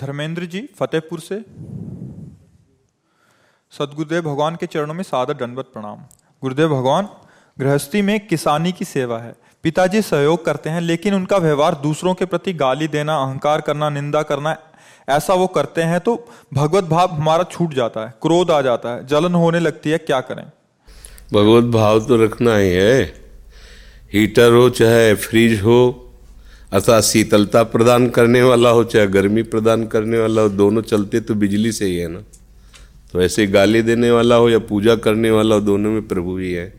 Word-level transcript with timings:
धर्मेंद्र 0.00 0.44
जी, 0.44 0.68
फतेहपुर 0.78 1.20
से। 1.20 1.40
सदगुरुदेव 3.72 4.22
भगवान 4.22 4.56
के 4.56 4.66
चरणों 4.66 4.94
में 4.94 5.02
सादर 5.02 5.34
दंडवत 5.36 5.70
प्रणाम। 5.74 5.98
गुरुदेव 6.42 6.68
भगवान, 6.68 7.08
गृहस्थी 7.58 8.02
में 8.02 8.26
किसानी 8.26 8.72
की 8.72 8.84
सेवा 8.84 9.18
है। 9.18 9.34
पिताजी 9.64 10.02
सहयोग 10.02 10.44
करते 10.44 10.70
हैं, 10.70 10.80
लेकिन 10.80 11.14
उनका 11.14 11.36
व्यवहार 11.36 11.74
दूसरों 11.74 12.14
के 12.14 12.24
प्रति 12.24 12.52
गाली 12.52 12.88
देना, 12.88 13.16
अहंकार 13.16 13.60
करना, 13.60 13.90
निंदा 13.90 14.22
करना, 14.22 14.56
ऐसा 15.08 15.34
वो 15.34 15.46
करते 15.46 15.82
हैं 15.82 16.00
तो 16.00 16.14
भगवत 16.54 16.84
भाव 16.84 17.14
हमारा 17.14 17.44
छूट 17.44 17.74
जाता 17.74 18.00
है, 18.00 18.14
क्रोध 18.22 18.50
आ 18.50 18.60
जाता 18.62 18.88
है, 18.88 19.06
जलन 19.06 19.34
होने 19.34 19.60
लगती 19.60 19.90
है, 19.90 19.98
क्या 19.98 20.20
करें? 20.20 20.44
भगवत 21.32 21.64
भाव 21.64 22.00
तो 22.00 22.16
रखना 22.16 22.56
ही 22.56 22.70
है। 22.70 23.02
हीटर 24.12 24.52
हो, 24.52 24.68
चाहे 24.70 25.14
फ्रिज 25.14 25.60
हो 25.60 26.09
अर्थात 26.72 27.02
शीतलता 27.02 27.62
प्रदान 27.62 28.08
करने 28.08 28.42
वाला 28.42 28.68
हो, 28.68 28.84
चाहे 28.84 29.06
गर्मी 29.06 29.42
प्रदान 29.42 29.86
करने 29.86 30.18
वाला 30.18 30.42
हो, 30.42 30.48
दोनों 30.48 30.82
चलते 30.82 31.20
तो 31.20 31.34
बिजली 31.34 31.72
से 31.72 31.84
ही 31.84 31.96
है 31.96 32.08
ना। 32.08 32.20
तो 33.12 33.22
ऐसे 33.22 33.46
गाली 33.46 33.82
देने 33.82 34.10
वाला 34.10 34.34
हो 34.34 34.50
या 34.50 34.58
पूजा 34.58 34.96
करने 34.96 35.30
वाला 35.30 35.54
हो, 35.54 35.60
दोनों 35.60 35.90
में 35.90 36.08
प्रभु 36.08 36.38
ही 36.38 36.52
है। 36.52 36.74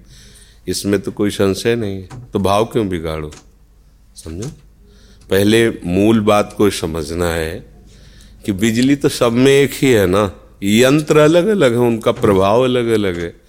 इसमें 0.68 1.00
तो 1.00 1.12
कोई 1.12 1.29
संशय 1.29 1.75
नहीं 1.75 1.96
है। 1.96 2.09
तो 2.34 2.40
भाव 2.40 2.66
क्यों 2.66 2.90
बिगाड़ो? 2.90 3.31
समझो? 4.16 4.47
पहले 5.29 5.69
मूल 5.69 6.19
बात 6.19 6.53
को 6.58 6.69
समझना 6.69 7.34
है 7.34 7.66
कि 8.46 8.52
बिजली 8.52 8.96
तो 8.96 9.09
सब 9.09 9.31
में 9.31 9.52
एक 9.52 9.72
ही 9.73 9.91
है 9.91 10.08
ना। 10.08 10.31
यंत्र 10.63 11.18
अलग 11.18 11.47
अलग 11.47 11.72
है, 11.72 11.78
उनका 11.78 12.12
प्रभाव 12.12 12.63
अलग 12.63 12.88
अलग 12.88 13.18
है। 13.18 13.41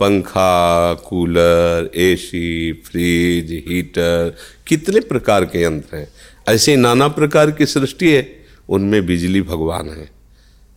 पंखा, 0.00 0.94
कूलर 0.94 1.90
एसी 1.96 2.72
फ्रिज, 2.84 3.52
हीटर, 3.68 4.34
कितने 4.66 5.00
प्रकार 5.00 5.44
के 5.44 5.62
यंत्र 5.62 5.96
हैं। 5.96 6.08
ऐसे 6.48 6.76
नाना 6.76 7.08
प्रकार 7.08 7.50
की 7.50 7.66
सृष्टि 7.66 8.10
है, 8.10 8.26
उनमें 8.68 9.04
बिजली 9.06 9.42
भगवान 9.42 9.88
है। 9.90 10.10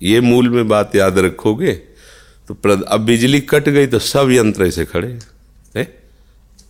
ये 0.01 0.19
मूल 0.21 0.49
में 0.49 0.67
बात 0.67 0.95
याद 0.95 1.19
रखोगे 1.19 1.73
तो 2.47 2.55
अब 2.85 3.01
बिजली 3.01 3.39
कट 3.41 3.69
गई 3.69 3.87
तो 3.87 3.99
सब 3.99 4.31
यंत्र 4.31 4.65
ऐसे 4.65 4.85
खड़े 4.85 5.07
है 5.75 5.83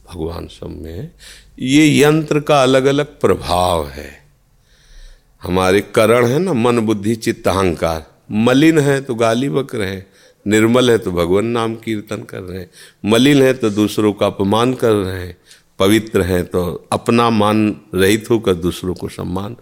भगवान 0.07 0.47
सब 0.47 0.69
में 0.81 0.91
है। 0.93 1.11
ये 1.59 2.01
यंत्र 2.01 2.39
का 2.39 2.61
अलग 2.63 2.85
अलग 2.85 3.19
प्रभाव 3.19 3.87
है। 3.87 4.09
हमारे 5.41 5.81
करण 5.95 6.25
है 6.25 6.39
ना, 6.39 6.53
मन, 6.53 6.79
बुद्धि, 6.79 7.15
चित्त, 7.15 7.47
अहंकार। 7.47 8.05
मलिन 8.31 8.79
है 8.79 8.99
तो 9.01 9.15
गाली 9.15 9.49
बक 9.49 9.73
रहे 9.75 9.89
हैं। 9.89 10.05
निर्मल 10.47 10.91
है 10.91 10.97
तो 10.97 11.11
भगवान 11.11 11.45
नाम 11.45 11.75
कीर्तन 11.75 12.23
कर 12.23 12.39
रहे 12.39 12.59
हैं। 12.59 12.69
मलिन 13.05 13.41
है 13.41 13.53
तो 13.53 13.69
दूसरों 13.69 14.13
का 14.13 14.25
अपमान 14.25 14.73
कर 14.73 14.91
रहे 14.91 15.19
हैं। 15.19 15.37
पवित्र 15.79 16.21
हैं 16.21 16.45
तो 16.45 16.87
अपना 16.91 17.29
मान 17.29 17.81
रहित 17.95 18.29
होकर 18.29 18.53
दूसरों 18.53 18.95
को 18.95 19.09
सम्मान। 19.09 19.55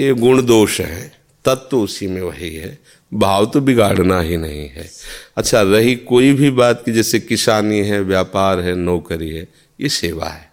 ये 0.00 0.12
गुण 0.14 0.42
दोष 0.42 0.80
है, 0.80 1.12
तत्व 1.44 1.68
तो 1.70 1.80
उसी 1.82 2.06
में 2.06 2.22
वही 2.22 2.54
है। 2.54 2.78
भाव 3.14 3.46
तो 3.46 3.60
बिगाड़ना 3.60 4.20
ही 4.20 4.36
नहीं 4.36 4.68
है। 4.68 4.90
अच्छा 5.36 5.62
रही 5.62 5.96
कोई 5.96 6.32
भी 6.32 6.50
बात 6.50 6.82
की, 6.84 6.92
जैसे 6.92 7.20
किसानी 7.20 7.78
है, 7.78 8.00
व्यापार 8.00 8.60
है, 8.60 8.74
नौकरी 8.74 9.30
है, 9.30 9.48
ये 9.80 9.88
सेवा 9.88 10.28
है। 10.28 10.52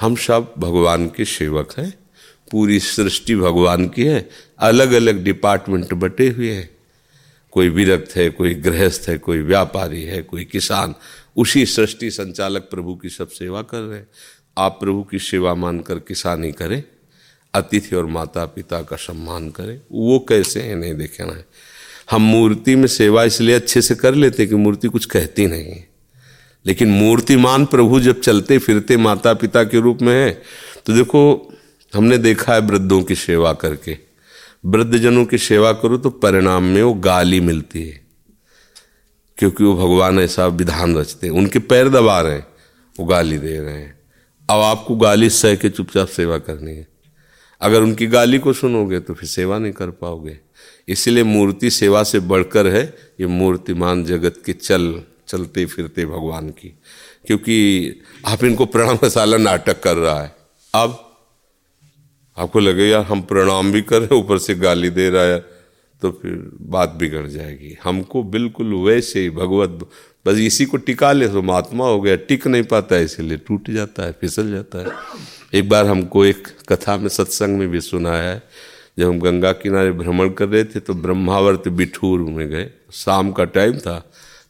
हम 0.00 0.14
सब 0.16 0.52
भगवान 0.58 1.06
के 1.06 1.24
सेवक 1.24 1.74
हैं। 1.78 1.94
पूरी 2.50 2.80
सृष्टि 2.80 3.36
भगवान 3.36 3.88
की 3.88 4.04
है। 4.04 4.28
अलग 4.58 4.92
अलग 4.92 5.24
डिपार्टमेंट 5.24 5.94
बटे 5.94 6.28
हुए 6.28 6.50
हैं। 6.50 6.68
कोई 7.50 7.68
विरक्त 7.68 8.16
है, 8.16 8.30
कोई 8.30 8.54
गृहस्थ 8.54 9.08
है, 9.08 9.18
कोई 9.18 9.38
व्यापारी 9.38 10.02
है, 10.02 10.22
कोई 10.22 10.44
किसान, 10.44 10.94
उसी 11.36 11.66
सृष्टि 11.66 12.10
संचालक 12.10 12.62
प्रभु 12.62 12.94
की 12.94 13.08
सब 13.08 13.28
सेवा 13.28 13.62
कर 13.62 13.80
रहे 13.80 13.98
हैं। 13.98 14.06
आप 14.58 14.78
प्रभु 14.80 15.02
की 15.02 15.18
सेवा 15.18 15.54
मानकर 15.54 15.98
किसानी 15.98 16.52
करें, 16.52 16.82
अतिथि 17.54 17.96
और 17.96 18.06
माता 18.06 18.44
पिता 18.46 18.82
का 18.82 18.96
सम्मान 18.96 19.50
करें। 19.50 19.80
वो 19.92 20.26
कैसे 20.28 20.60
है, 20.60 20.74
नहीं 20.74 20.94
देखना 20.94 21.32
है। 21.32 21.44
हम 22.10 22.22
मूर्ति 22.22 22.76
में 22.76 22.86
सेवा 22.86 23.24
इसलिए 23.24 23.54
अच्छे 23.54 23.82
से 23.82 23.94
कर 23.94 24.14
लेते 24.14 24.46
कि 24.46 24.54
मूर्ति 24.54 24.88
कुछ 24.88 25.04
कहती 25.04 25.46
नहीं 25.46 25.64
है। 25.64 25.88
लेकिन 26.66 26.90
मूर्तिमान 26.90 27.66
प्रभु 27.66 28.00
जब 28.00 28.20
चलते 28.20 28.58
फिरते 28.58 28.96
माता 28.96 29.34
पिता 29.34 29.64
के 29.64 29.80
रूप 29.80 30.02
में 30.02 30.14
है 30.14 30.42
तो 30.86 30.92
देखो, 30.92 31.52
हमने 31.94 32.18
देखा 32.18 32.54
है 32.54 32.60
वृद्धों 32.60 33.02
की 33.02 33.14
सेवा 33.14 33.52
करके। 33.52 34.09
वृद्धजनों 34.66 35.24
की 35.24 35.38
सेवा 35.38 35.72
करो 35.72 35.96
तो 35.96 36.10
परिणाम 36.10 36.64
में 36.64 36.82
वो 36.82 36.94
गाली 36.94 37.40
मिलती 37.40 37.88
है। 37.88 38.00
क्योंकि 39.36 39.64
वो 39.64 39.74
भगवान 39.74 40.18
ऐसा 40.18 40.46
विधान 40.46 40.96
रचते 40.96 41.26
हैं। 41.26 41.34
उनके 41.34 41.58
पैर 41.58 41.88
दबा 41.88 42.20
रहे 42.20 42.34
हैं, 42.34 42.46
वो 43.00 43.06
गाली 43.06 43.38
दे 43.38 43.60
रहे 43.60 43.74
हैं। 43.74 44.00
अब 44.50 44.60
आपको 44.60 44.96
गाली 44.96 45.30
सह 45.30 45.54
के 45.54 45.70
चुपचाप 45.70 46.08
सेवा 46.08 46.38
करनी 46.38 46.74
है। 46.74 46.88
अगर 47.60 47.82
उनकी 47.82 48.06
गाली 48.06 48.38
को 48.38 48.52
सुनोगे 48.52 49.00
तो 49.00 49.14
फिर 49.14 49.28
सेवा 49.28 49.58
नहीं 49.58 49.72
कर 49.72 49.90
पाओगे। 49.90 50.38
इसलिए 50.88 51.24
मूर्ति 51.24 51.70
सेवा 51.70 52.02
से 52.02 52.20
बढ़कर 52.20 52.66
है, 52.66 52.98
ये 53.20 53.26
मूर्तिमान 53.26 54.04
जगत 54.04 54.34
के 54.46 54.52
चल, 54.52 55.02
चलते 55.28 55.66
फिरते 55.66 56.06
भगवान 56.06 56.48
की। 56.48 56.78
क्योंकि 57.26 57.90
आप 58.26 58.44
इनको 58.44 58.66
प्रणाम 58.66 58.98
मसाला 59.04 59.36
नाटक 59.36 59.82
कर 59.82 59.96
रहा 59.96 60.22
है। 60.22 60.36
अब 60.74 61.09
आपको 62.40 62.60
लगे, 62.60 62.84
यार, 62.84 63.02
हम 63.04 63.22
प्रणाम 63.22 63.72
भी 63.72 63.82
कर 63.82 64.00
रहे 64.00 64.14
ऊपर 64.14 64.38
से 64.38 64.54
गाली 64.56 64.90
दे 64.90 65.08
रहा 65.10 65.22
है। 65.24 65.38
तो 66.02 66.10
फिर 66.12 66.32
बात 66.70 66.90
बिगड़ 66.90 67.26
जाएगी। 67.26 67.76
हमको 67.82 68.22
बिल्कुल 68.24 68.74
वैसे 68.84 69.20
ही 69.20 69.30
भगवत, 69.30 69.88
बस 70.26 70.38
इसी 70.38 70.64
को 70.64 70.76
टिका 70.78 71.10
ले 71.12 71.28
तो 71.28 71.42
महात्मा 71.42 71.86
हो 71.86 72.00
गया, 72.00 72.16
टिक 72.18 72.46
नहीं 72.46 72.62
पाता 72.62 72.96
है 72.96 73.04
इसीलिए 73.04 73.38
टूट 73.38 73.70
जाता 73.70 74.02
है, 74.02 74.12
फिसल 74.12 74.50
जाता 74.50 74.78
है। 74.78 74.92
एक 75.54 75.68
बार 75.68 75.86
हमको 75.86 76.24
एक 76.24 76.48
कथा 76.68 76.96
में 76.96 77.08
सत्संग 77.08 77.58
में 77.58 77.68
भी 77.70 77.80
सुनाया 77.80 78.22
है, 78.22 78.42
जब 78.98 79.06
हम 79.06 79.20
गंगा 79.20 79.52
किनारे 79.54 79.92
भ्रमण 79.92 80.30
कर 80.30 80.48
रहे 80.48 80.64
थे 80.64 80.80
तो 80.80 80.94
ब्रह्मावर्त 80.96 81.68
बिठूर 81.70 82.20
में 82.20 82.48
गए। 82.48 82.70
शाम 82.94 83.32
का 83.32 83.44
टाइम 83.46 83.78
था, 83.78 84.02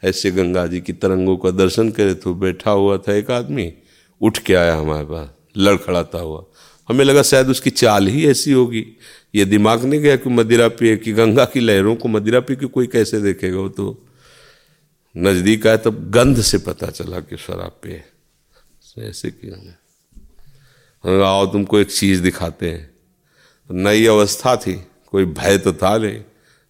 ऐसे 0.04 0.30
गंगा 0.30 0.66
जी 0.66 0.80
की 0.80 0.92
तरंगों 0.94 1.36
का 1.36 1.50
दर्शन 1.52 1.90
करे 1.90 2.14
तो 2.14 2.34
बैठा 2.36 2.70
हुआ 2.72 2.96
था 2.98 3.14
एक 3.14 3.30
आदमी, 3.32 3.72
उठ 4.20 4.38
के 4.38 4.54
आया 4.54 4.76
हमारे 4.76 5.04
पास, 5.06 5.28
लड़खड़ाता 5.56 6.18
हुआ। 6.18 6.44
हमें 6.90 7.04
लगा 7.04 7.22
शायद 7.22 7.48
उसकी 7.48 7.70
चाल 7.70 8.06
ही 8.06 8.26
ऐसी 8.26 8.52
होगी। 8.52 8.86
ये 9.34 9.44
दिमाग 9.44 9.84
नहीं 9.84 10.00
गया 10.00 10.16
कि 10.16 10.30
मदिरा 10.30 10.68
पिए 10.68 10.96
कि, 10.96 11.12
गंगा 11.12 11.44
की 11.44 11.60
लहरों 11.60 11.96
को 11.96 12.08
मदिरा 12.08 12.40
पी 12.40 12.56
के 12.56 12.66
कोई 12.66 12.86
कैसे 12.86 13.20
देखेगा 13.20 13.58
वो 13.58 13.68
तो? 13.68 14.06
नज़दीक 15.16 15.66
आए 15.66 15.76
तब 15.76 16.10
गंध 16.10 16.40
से 16.40 16.58
पता 16.58 16.86
चला 16.86 17.20
कि 17.20 17.36
शराब 17.36 17.78
पिए 17.82 18.02
ऐसे 18.98 19.30
किया 19.30 19.76
आओ 21.24 21.46
तुमको 21.46 21.80
एक 21.80 21.90
चीज़ 21.90 22.22
दिखाते 22.22 22.68
हैं। 22.68 22.90
नई 23.70 24.06
अवस्था 24.06 24.56
थी, 24.56 24.86
कोई 25.06 25.24
भय 25.24 25.58
तो 25.58 25.72
था 25.72 25.98
नहीं। 25.98 26.20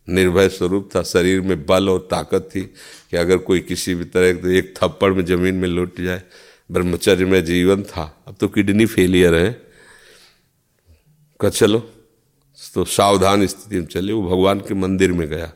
निर्भय 0.08 0.48
स्वरूप 0.48 0.90
था, 0.96 1.02
शरीर 1.02 1.40
में 1.40 1.66
बल 1.66 1.88
और 1.88 2.08
ताकत 2.10 2.50
थी 2.54 2.60
कि 3.10 3.16
अगर 3.16 3.36
कोई 3.36 3.60
किसी 3.60 3.94
भी 3.94 4.04
तरह 4.04 4.32
तो 4.32 4.48
एक 4.48 4.74
थप्पड़ 4.76 5.12
में 5.12 5.24
ज़मीन 5.24 5.54
में 5.54 5.68
लुट 5.68 6.00
जाए। 6.00 6.22
ब्रह्मचर्य 6.72 7.24
में 7.24 7.44
जीवन 7.44 7.82
था। 7.82 8.24
अब 8.28 8.36
तो 8.40 8.48
किडनी 8.48 8.86
फेलियर 8.86 9.34
है। 9.34 9.69
कहा, 11.40 11.50
चलो। 11.50 11.78
तो 12.74 12.84
सावधान 12.84 13.46
स्थिति 13.46 13.78
में 13.78 13.86
चले। 13.86 14.12
वो 14.12 14.22
भगवान 14.28 14.60
के 14.60 14.74
मंदिर 14.74 15.12
में 15.12 15.28
गया। 15.28 15.52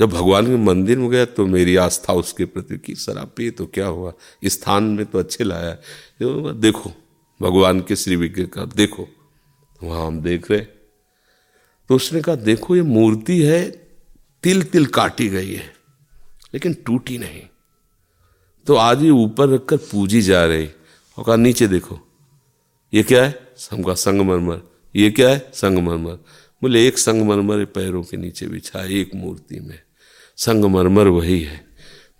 जब 0.00 0.10
भगवान 0.10 0.46
के 0.46 0.56
मंदिर 0.56 0.98
में 0.98 1.10
गया 1.10 1.24
तो 1.24 1.46
मेरी 1.46 1.76
आस्था 1.76 2.12
उसके 2.12 2.44
प्रति 2.44 2.78
की 2.78 2.94
शराब 2.94 3.50
तो 3.58 3.66
क्या 3.66 3.86
हुआ? 3.86 4.12
स्थान 4.44 4.84
में 4.84 5.06
तो 5.06 5.18
अच्छे 5.18 5.44
लाया 5.44 5.68
है। 5.68 5.80
देखो, 6.60 6.90
भगवान 7.40 7.80
के 7.80 7.96
श्री 7.96 8.16
विग्रह 8.16 8.46
का, 8.46 8.64
देखो। 8.64 9.08
वहाँ 9.82 10.06
हम 10.06 10.20
देख 10.20 10.50
रहे। 10.50 10.60
तो 10.60 11.96
उसने 11.96 12.20
कहा, 12.22 12.34
देखो, 12.34 12.76
ये 12.76 12.82
मूर्ति 12.82 13.42
है 13.42 13.70
तिल 14.42 14.62
तिल 14.62 14.86
काटी 14.86 15.28
गई 15.28 15.52
है, 15.52 15.74
लेकिन 16.54 16.74
टूटी 16.74 17.18
नहीं। 17.18 17.42
तो 18.66 18.74
आज 18.74 19.02
ये 19.02 19.10
ऊपर 19.10 19.48
रखकर 19.48 19.76
पूजी 19.76 20.22
जा 20.22 20.44
रही। 20.46 20.68
और 21.18 21.24
कहा, 21.24 21.36
नीचे 21.36 21.68
देखो। 21.68 22.00
ये 22.94 23.02
क्या 23.02 23.24
है? 23.24 23.48
हमका 23.70 23.94
संगमरमर। 23.94 24.60
ये 24.96 25.10
क्या 25.10 25.28
है? 25.28 25.50
संगमरमर। 25.54 26.12
बोले, 26.62 26.88
एक 26.88 26.98
संगमरमर 26.98 27.64
पैरों 27.64 28.02
के 28.02 28.16
नीचे 28.16 28.46
बिछा 28.46 28.84
एक 28.84 29.10
मूर्ति 29.14 29.60
में। 29.60 29.78
संगमरमर 30.36 31.08
वही 31.08 31.40
है। 31.40 31.64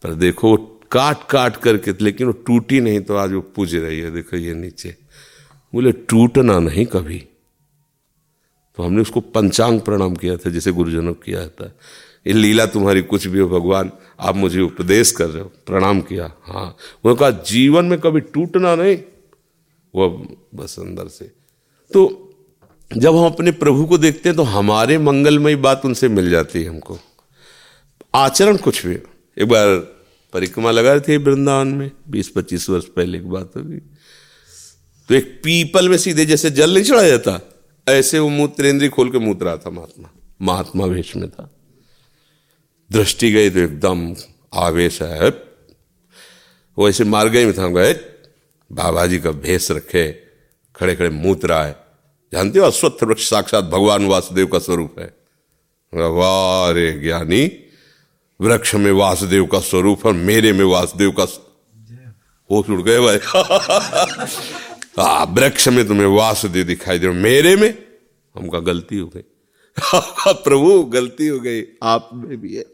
पर 0.02 0.14
देखो 0.14 0.56
काट 0.92 1.16
काट 1.30 1.56
करके, 1.56 1.94
लेकिन 2.00 2.26
वो 2.26 2.32
टूटी 2.32 2.80
नहीं 2.80 3.00
तो 3.00 3.16
आज 3.16 3.32
वो 3.32 3.40
पूज 3.40 3.74
रही 3.74 4.00
है। 4.00 4.10
देखो 4.10 4.36
ये 4.36 4.54
नीचे। 4.54 4.96
बोले, 5.74 5.92
टूटना 5.92 6.58
नहीं 6.58 6.86
कभी। 6.86 7.18
तो 8.76 8.82
हमने 8.82 9.00
उसको 9.00 9.20
पंचांग 9.20 9.80
प्रणाम 9.80 10.14
किया 10.14 10.36
था, 10.36 10.50
जैसे 10.50 10.72
गुरुजनों 10.72 11.14
किया 11.14 11.48
था। 11.48 11.78
ये 12.26 12.32
लीला 12.32 12.66
तुम्हारी 12.66 13.02
कुछ 13.02 13.26
भी 13.26 13.38
हो, 13.38 13.48
भगवान, 13.48 13.92
आप 14.20 14.36
मुझे 14.36 14.60
उपदेश 14.60 15.10
कर 15.10 15.26
रहे 15.26 15.42
हो। 15.42 15.52
प्रणाम 15.66 16.00
किया। 16.00 16.32
हाँ। 16.42 16.76
उन्होंने 17.04 17.20
कहा, 17.20 17.30
जीवन 17.30 17.84
में 17.84 18.00
कभी 18.00 18.20
टूटना 18.20 18.76
नहीं। 18.76 18.98
वो 19.94 20.08
बस 20.54 20.78
अंदर 20.78 21.08
से। 21.08 21.24
तो 21.92 22.30
जब 22.90 23.16
हम 23.16 23.26
अपने 23.26 23.52
प्रभु 23.52 23.84
को 23.86 23.98
देखते 23.98 24.28
हैं 24.28 24.36
तो 24.36 24.42
हमारे 24.42 24.98
मंगलमयी 24.98 25.56
बात 25.56 25.84
उनसे 25.84 26.08
मिल 26.08 26.30
जाती 26.30 26.62
है 26.62 26.68
हमको। 26.68 26.98
आचरण 28.14 28.56
कुछ 28.56 28.86
भी। 28.86 28.94
एक 28.94 29.48
बार 29.48 29.76
परिक्रमा 30.32 30.70
लगा 30.70 30.92
रहे 30.92 31.00
थे 31.00 31.16
वृंदावन 31.16 31.68
में 31.68 31.90
बीस 32.08 32.28
पच्चीस 32.28 32.68
वर्ष 32.70 32.84
पहले 32.86 33.18
की 33.18 33.24
बात 33.24 33.56
होगी। 33.56 33.78
तो 35.08 35.14
एक 35.14 35.40
पीपल 35.44 35.88
में 35.88 35.96
सीधे 35.98 36.26
जैसे 36.26 36.50
जल 36.50 36.74
नहीं 36.74 36.84
चढ़ा 36.84 37.02
जाता, 37.02 37.40
ऐसे 37.86 38.18
वो 38.18 38.28
मूत्रेंद्री 38.28 38.88
खोल 38.88 39.10
के 39.10 39.18
मूत 39.18 39.42
रहा 39.42 39.56
था 39.56 39.70
महात्मा। 39.70 40.10
महात्मा 40.42 40.84
वेश 40.84 41.14
में 41.16 41.28
था। 41.30 41.50
दृष्टि 42.90 43.30
गई 43.32 43.50
तो 43.50 43.58
एकदम 43.58 44.14
आवेश 44.54 45.02
है 45.02 45.30
वो 46.78 46.88
ऐसे 46.88 47.04
मार 47.04 47.28
गए 47.28 47.44
में 47.44 47.54
था 47.54 47.68
गए 47.68 47.92
बाबा 48.74 49.06
जी 49.06 49.18
का 49.18 49.30
भेष 49.30 49.70
रखे 49.70 50.22
खड़े 50.76 50.96
खड़े 50.96 51.08
मूत 51.08 51.44
है 51.44 51.76
जानते 52.32 52.58
हो 52.58 52.66
अश्वत्थ 52.66 53.04
वृक्ष 53.04 53.30
साक्षात 53.30 53.64
भगवान 53.64 54.06
वासुदेव 54.06 54.46
का 54.46 54.58
स्वरूप 54.58 54.98
है? 54.98 55.16
वाह 55.94 56.70
रे 56.70 56.92
ज्ञानी, 56.92 57.64
वृक्ष 58.40 58.74
में 58.74 58.92
वासुदेव 58.92 59.46
का 59.46 59.60
स्वरूप 59.60 60.06
है 60.06 60.12
मेरे 60.12 60.52
में 60.52 60.64
वासुदेव 60.64 61.10
का 61.10 61.26
होश 62.50 62.70
उड़ 62.70 62.82
गए 62.82 62.98
भाई। 62.98 63.16
वृक्ष 65.34 65.68
में 65.68 65.88
तुम्हें 65.88 66.06
वासुदेव 66.06 66.64
दिखाई 66.64 66.98
दे 66.98 67.08
मेरे 67.08 67.56
में? 67.56 67.78
हमका 68.36 68.58
गलती 68.58 68.98
हो 68.98 69.08
गई। 69.08 69.22
प्रभु, 70.26 70.84
गलती 70.84 71.26
हो 71.26 71.40
गई। 71.40 71.64
आप 71.82 72.10
में 72.14 72.40
भी 72.40 72.56
है। 72.56 72.64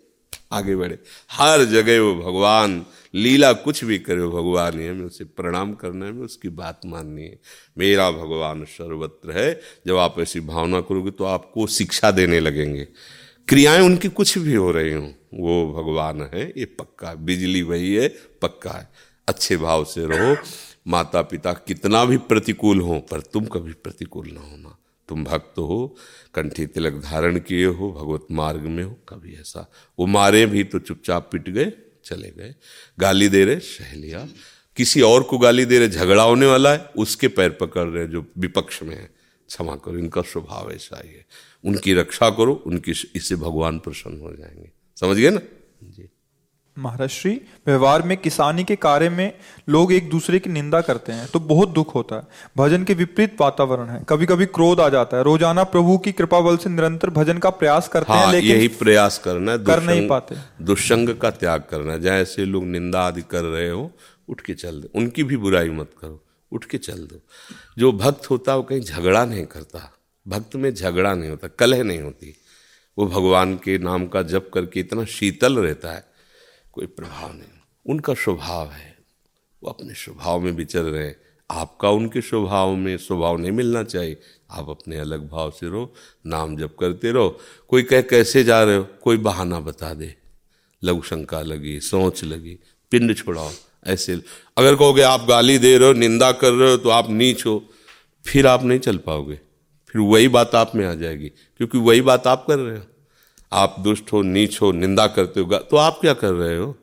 आगे 0.53 0.77
बढ़े। 0.77 0.99
हर 1.33 1.65
जगह 1.65 2.01
वो 2.01 2.15
भगवान 2.15 2.87
लीला 3.15 3.53
कुछ 3.53 3.85
भी 3.85 3.99
करे, 3.99 4.27
भगवान 4.27 4.81
ही 4.81 4.87
हमें 4.87 5.05
उसे 5.05 5.25
प्रणाम 5.25 5.75
करना 5.75 6.07
है 6.07 6.13
उसकी 6.13 6.49
बात 6.49 6.81
माननी 6.87 7.23
है। 7.23 7.39
मेरा 7.79 8.11
भगवान 8.11 8.65
सर्वत्र 8.65 9.33
है। 9.33 9.61
जब 9.87 9.97
आप 9.97 10.21
ऐसी 10.21 10.41
भावना 10.41 10.81
करोगे 10.81 11.11
तो 11.11 11.25
आपको 11.25 11.67
शिक्षा 11.67 12.11
देने 12.11 12.41
लगेंगे। 12.41 12.85
क्रियाएँ 13.49 13.81
उनकी 13.81 14.09
कुछ 14.09 14.39
भी 14.39 14.55
हो 14.55 14.71
रही 14.71 14.93
हूँ, 14.93 15.15
वो 15.35 15.73
भगवान 15.73 16.31
है, 16.35 16.53
ये 16.57 16.65
पक्का 16.65 17.09
है। 17.09 17.25
बिजली 17.25 17.63
वही 17.63 17.95
है, 17.95 18.09
पक्का 18.43 18.71
है। 18.71 18.89
अच्छे 19.29 19.57
भाव 19.57 19.85
से 19.85 20.07
रहो। 20.07 20.37
माता 20.89 21.23
पिता 21.23 21.53
कितना 21.53 22.05
भी 22.05 22.17
प्रतिकूल 22.17 22.81
हो, 22.81 22.99
पर 23.01 23.21
तुम 23.21 23.45
कभी 23.45 23.73
प्रतिकूल 23.73 24.29
ना 24.29 24.41
होना। 24.41 24.79
तुम 25.09 25.25
भक्त 25.25 25.59
हो, 25.59 25.97
कंठी 26.35 26.67
तिलक 26.67 26.93
धारण 26.93 27.39
किए 27.39 27.67
हो, 27.67 27.93
भगवत 27.93 28.27
मार्ग 28.31 28.61
में 28.61 28.85
हो, 28.85 28.99
कभी 29.09 29.35
ऐसा। 29.35 29.71
वो 29.99 30.07
मारे 30.07 30.47
भी 30.47 30.65
तो 30.65 30.79
चुपचाप 30.79 31.29
पिट 31.33 31.49
गए। 31.49 31.73
चले 32.11 32.31
गए। 32.31 32.55
गाली 32.99 33.29
दे 33.29 33.45
रहे, 33.45 33.59
सह 33.59 33.95
लिया। 33.97 34.29
किसी 34.77 35.01
और 35.01 35.23
को 35.23 35.39
गाली 35.39 35.65
दे 35.65 35.79
रहे, 35.79 35.89
झगड़ा 35.89 36.23
होने 36.23 36.47
वाला 36.47 36.73
है, 36.73 36.91
उसके 36.97 37.29
पैर 37.29 37.51
पकड़ 37.51 37.89
रहे 37.89 38.07
जो 38.07 38.27
विपक्ष 38.39 38.83
में 38.83 38.97
है। 38.97 39.11
क्षमा 39.49 39.77
करो, 39.77 39.99
इनका 39.99 40.23
स्वभाव 40.23 40.73
ऐसा 40.73 41.03
ही 41.05 41.11
है। 41.11 41.27
उनकी 41.65 41.95
रक्षा 41.95 42.31
करो, 42.31 42.63
उनकी 42.67 42.91
इससे 42.91 43.37
भगवान 43.37 43.79
प्रसन्न 43.79 44.21
हो 44.21 44.37
जाएँगे। 44.37 44.71
समझ 45.01 45.17
गए 45.17 45.31
ना? 45.31 45.41
जी। 45.85 46.09
महाराष्ट्री 46.77 47.33
व्यवहार 47.67 48.03
में 48.03 48.17
किसानी 48.17 48.65
के 48.65 48.77
कार्य 48.77 49.09
में 49.09 49.33
लोग 49.69 49.93
एक 49.93 50.09
दूसरे 50.11 50.39
की 50.39 50.51
निंदा 50.51 50.81
करते 50.81 51.13
हैं 51.13 51.27
तो 51.29 51.41
बहुत 51.41 51.69
दुख 51.69 51.95
होता 51.95 52.17
है। 52.17 52.23
भजन 52.57 52.85
के 52.85 52.95
विपरीत 52.95 53.41
वातावरण 53.41 53.89
है। 53.89 54.05
कभी 54.09 54.27
कभी 54.27 54.47
क्रोध 54.49 54.81
आ 54.81 54.89
जाता 54.89 55.17
है। 55.17 55.23
रोज़ाना 55.23 55.65
प्रभु 55.67 55.97
की 55.99 56.13
कृपा 56.13 56.41
बल 56.41 56.57
से 56.57 56.71
निरंतर 56.71 57.11
भजन 57.11 57.39
का 57.39 57.51
प्रयास 57.51 57.89
करते 57.89 58.13
हाँ, 58.13 58.25
हैं 58.27 58.33
लेकिन 58.33 58.51
यही 58.51 58.69
प्रयास 58.69 59.19
करना 59.19 59.53
है 59.53 59.59
कर 59.65 59.83
नहीं 59.83 60.07
पाते। 60.09 60.37
दुष्संग 60.63 61.15
का 61.17 61.31
त्याग 61.33 61.65
करना 61.71 61.93
है। 61.93 62.01
जैसे 62.01 62.45
लोग 62.45 62.65
निंदा 62.67 63.01
आदि 63.01 63.23
कर 63.23 63.43
रहे 63.45 63.69
हो 63.71 63.91
उठ 64.29 64.41
के 64.41 64.55
चल 64.55 64.81
दो। 64.81 64.89
उनकी 64.95 65.25
भी 65.25 65.37
बुराई 65.37 65.71
मत 65.71 65.91
करो। 66.01 66.23
उठ 66.53 66.65
के 66.65 66.79
चल 66.79 66.99
दो। 67.05 67.21
जो 67.79 67.93
भक्त 67.95 68.31
होता 68.31 68.53
है 68.53 68.59
वो 68.59 68.63
कहीं 68.63 68.81
झगड़ा 68.81 69.25
नहीं 69.25 69.45
करता। 69.47 69.91
भक्त 70.27 70.57
में 70.57 70.73
झगड़ा 70.75 71.15
नहीं 71.15 71.31
होता 71.31 71.49
कलह 71.49 71.83
नहीं 71.83 72.01
होती। 72.01 72.35
वो 72.99 73.07
भगवान 73.07 73.55
के 73.55 73.77
नाम 73.79 74.07
का 74.07 74.23
जप 74.25 74.51
करके 74.55 74.81
इतना 74.81 75.05
शीतल 75.09 75.59
रहता 75.59 75.93
है 75.93 76.09
कोई 76.73 76.87
प्रभाव 76.87 77.33
नहीं। 77.33 77.61
उनका 77.87 78.15
स्वभाव 78.15 78.71
है। 78.71 78.99
वो 79.63 79.71
अपने 79.71 79.95
स्वभाव 79.95 80.41
में 80.41 80.53
विचर 80.53 80.83
रहे 80.83 81.07
हैं। 81.07 81.17
आपका 81.51 81.91
उनके 81.91 82.21
स्वभाव 82.21 82.75
में 82.75 82.97
स्वभाव 82.97 83.37
नहीं 83.37 83.53
मिलना 83.53 83.83
चाहिए। 83.83 84.21
आप 84.51 84.71
अपने 84.71 84.99
अलग 84.99 85.29
भाव 85.29 85.51
से 85.51 85.67
रहो, 85.67 85.95
नाम 86.27 86.57
जप 86.57 86.77
करते 86.81 87.11
रहो। 87.11 87.41
कोई 87.69 87.83
कह, 87.83 88.01
कैसे 88.01 88.45
जा 88.45 88.63
रहे 88.65 88.77
हो? 88.77 88.87
कोई 89.03 89.17
बहाना 89.17 89.61
बता 89.61 89.95
दे। 89.95 90.15
लघु 90.85 91.03
शंका 91.03 91.43
लगी, 91.43 91.81
सोच 91.81 92.25
लगी, 92.25 92.59
पिंड 92.91 93.17
छोड़ाओ। 93.17 93.51
ऐसे 93.87 94.23
अगर 94.59 94.77
कहोगे, 94.77 95.03
आप 95.03 95.27
गाली 95.29 95.59
दे 95.59 95.79
रहे 95.79 95.89
हो, 95.89 95.95
निंदा 95.95 96.33
कर 96.33 96.53
रहे 96.53 96.71
हो 96.71 96.77
तो 96.77 96.89
आप 96.89 97.11
नीच 97.11 97.47
हो। 97.47 97.65
फिर 98.27 98.47
आप 98.47 98.63
नहीं 98.63 98.79
चल 98.79 98.97
पाओगे। 98.97 99.41
फिर 99.89 100.03
वही 100.03 100.29
बात 100.29 100.55
आप 100.55 100.73
में 100.75 100.87
आ 100.87 100.95
जाएगी, 100.95 101.29
क्योंकि 101.29 101.79
वही 101.79 102.01
बात 102.01 102.27
आप 102.27 102.45
कर 102.49 102.59
रहे 102.59 102.79
हो। 102.79 102.85
आप 103.53 103.77
दुष्ट 103.81 104.13
हो, 104.13 104.23
नीच 104.23 104.61
हो, 104.63 104.73
निंदा 104.73 105.07
करते 105.07 105.41
हो 105.41 105.55
तो 105.55 105.77
आप 105.77 105.99
क्या 106.01 106.13
कर 106.15 106.33
रहे 106.33 106.57
हो? 106.57 106.77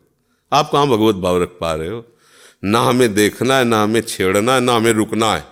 आप 0.51 0.69
कहाँ 0.71 0.87
भगवत 0.87 1.15
भाव 1.15 1.41
रख 1.43 1.57
पा 1.61 1.73
रहे 1.73 1.89
हो? 1.89 2.05
ना 2.63 2.79
हमें 2.79 3.13
देखना 3.13 3.57
है, 3.57 3.63
ना 3.63 3.83
हमें 3.83 4.01
छेड़ना 4.01 4.55
है, 4.55 4.61
ना 4.61 4.75
हमें 4.75 4.91
रुकना 4.91 5.33
है। 5.35 5.43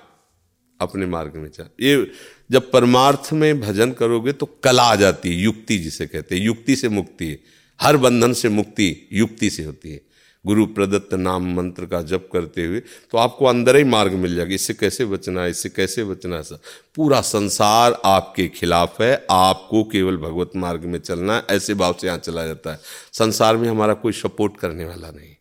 अपने 0.80 1.06
मार्ग 1.06 1.36
में 1.36 1.50
चल 1.50 1.66
ये 1.82 2.12
जब 2.52 2.72
परमार्थ 2.72 3.30
में 3.34 3.60
भजन 3.62 3.92
करोगे 3.92 4.32
तो 4.32 4.46
कला 4.64 4.84
आ 4.84 4.96
जाती 4.96 5.30
है, 5.30 5.36
युक्ति 5.36 5.78
जिसे 5.78 6.08
कहते 6.08 6.36
हैं। 6.36 6.44
युक्ति 6.44 6.76
से 6.76 6.90
मुक्ति, 6.90 7.38
हर 7.80 7.98
बंधन 7.98 8.34
से 8.34 8.50
मुक्ति, 8.50 9.08
युक्ति 9.14 9.50
से 9.50 9.64
होती 9.64 9.92
है। 9.92 10.02
गुरु 10.46 10.66
प्रदत्त 10.68 11.14
नाम 11.16 11.54
मंत्र 11.56 11.86
का 11.86 12.02
जप 12.04 12.28
करते 12.34 12.66
हुए 12.66 12.80
तो 13.12 13.18
आपको 13.18 13.46
अंदर 13.46 13.76
ही 13.76 13.84
मार्ग 13.86 14.14
मिल 14.14 14.36
जाएगा, 14.36 14.54
इससे 14.54 14.74
कैसे 14.74 15.06
बचना 15.06 15.44
है, 15.44 15.50
इससे 15.50 15.70
कैसे 15.70 16.04
बचना 16.04 16.38
है 16.38 16.58
पूरा 16.96 17.22
संसार 17.24 18.00
आपके 18.06 18.48
खिलाफ 18.50 19.02
है, 19.02 19.26
आपको 19.32 19.84
केवल 19.84 20.18
भगवत 20.18 20.52
मार्ग 20.56 20.84
में 20.84 21.00
चलना 21.00 21.36
है, 21.36 21.44
ऐसे 21.50 21.74
भाव 21.74 21.96
से 22.02 22.08
यहाँ 22.08 22.18
चला 22.20 22.46
जाता 22.46 22.72
है। 22.72 22.80
संसार 23.14 23.58
में 23.58 23.68
हमारा 23.70 23.94
कोई 23.96 24.14
सपोर्ट 24.14 24.58
करने 24.58 24.86
वाला 24.86 25.10
नहीं। 25.10 25.36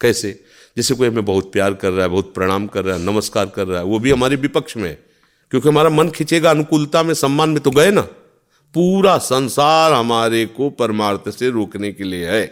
कैसे? 0.00 0.32
जैसे 0.76 0.94
कोई 0.94 1.08
हमें 1.08 1.24
बहुत 1.24 1.52
प्यार 1.52 1.74
कर 1.74 1.90
रहा 1.90 2.02
है, 2.02 2.08
बहुत 2.08 2.34
प्रणाम 2.34 2.66
कर 2.66 2.84
रहा 2.84 2.96
है, 2.96 3.02
नमस्कार 3.04 3.46
कर 3.46 3.66
रहा 3.66 3.78
है, 3.78 3.84
वो 3.84 3.98
भी 3.98 4.10
हमारे 4.10 4.36
विपक्ष 4.36 4.76
में 4.76 4.96
क्योंकि 5.52 5.68
हमारा 5.68 5.90
मन 5.90 6.08
खिंचेगा, 6.10 6.50
अनुकूलता 6.50 7.02
में, 7.02 7.14
सम्मान 7.14 7.50
में 7.50 7.60
तो 7.60 7.70
गए 7.70 7.90
ना। 7.90 8.02
पूरा 8.74 9.16
संसार 9.18 9.92
हमारे 9.92 10.44
को 10.46 10.68
परमार्थ 10.70 11.28
से 11.30 11.50
रोकने 11.50 11.92
के 11.92 12.04
लिए 12.04 12.28
है। 12.28 12.44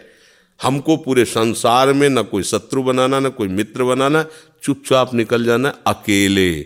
हमको 0.61 0.97
पूरे 0.97 1.25
संसार 1.25 1.93
में 1.93 2.09
ना 2.09 2.21
कोई 2.21 2.43
शत्रु 2.43 2.83
बनाना, 2.83 3.19
ना 3.19 3.29
कोई 3.29 3.47
मित्र 3.47 3.83
बनाना, 3.83 4.25
चुपचाप 4.63 5.13
निकल 5.13 5.45
जाना 5.45 5.69
अकेले। 5.87 6.65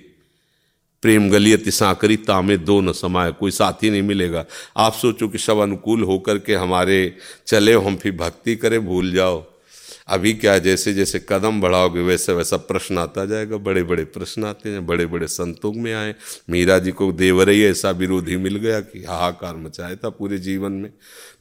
प्रेम 1.02 1.30
गलियत 1.30 1.70
साकरी 1.70 2.18
तामे 2.18 2.58
दो 2.58 2.82
न 2.82 2.92
समाये, 2.92 3.32
कोई 3.32 3.52
साथी 3.52 3.90
नहीं 3.90 4.02
मिलेगा। 4.02 4.46
आप 4.78 4.94
सोचो 4.94 5.28
कि 5.28 5.38
सब 5.38 5.58
अनुकूल 5.58 6.04
होकर 6.04 6.38
के 6.38 6.56
हमारे 6.56 7.18
चले 7.48 7.74
हम 7.74 7.96
फिर 7.96 8.12
भक्ति 8.12 8.56
करें, 8.56 8.86
भूल 8.86 9.12
जाओ। 9.12 9.46
अभी 10.08 10.34
क्या 10.34 10.58
जैसे 10.58 10.94
जैसे 10.94 11.26
कदम 11.30 11.62
बढ़ाओगे, 11.62 12.02
वैसे 12.02 12.34
वैसा 12.34 12.58
प्रश्न 12.58 12.98
आता 12.98 13.26
जाएगा। 13.26 13.58
बड़े 13.58 13.84
बड़े 13.84 14.06
प्रश्न 14.06 14.44
आते 14.44 14.70
हैं 14.70 14.86
बड़े 14.86 15.06
बड़े 15.06 15.28
संतों 15.28 15.74
में 15.74 15.94
आए। 15.94 16.16
मीरा 16.50 16.80
जी 16.80 16.92
को 16.92 17.12
देवरई 17.12 17.62
ऐसा 17.62 17.92
विरोधी 17.92 18.38
मिल 18.38 18.56
गया 18.56 18.80
कि 18.80 19.04
हाहाकार 19.04 19.56
मचाया 19.56 19.96
था 19.96 20.10
पूरे 20.10 20.38
जीवन 20.38 20.72
में। 20.72 20.94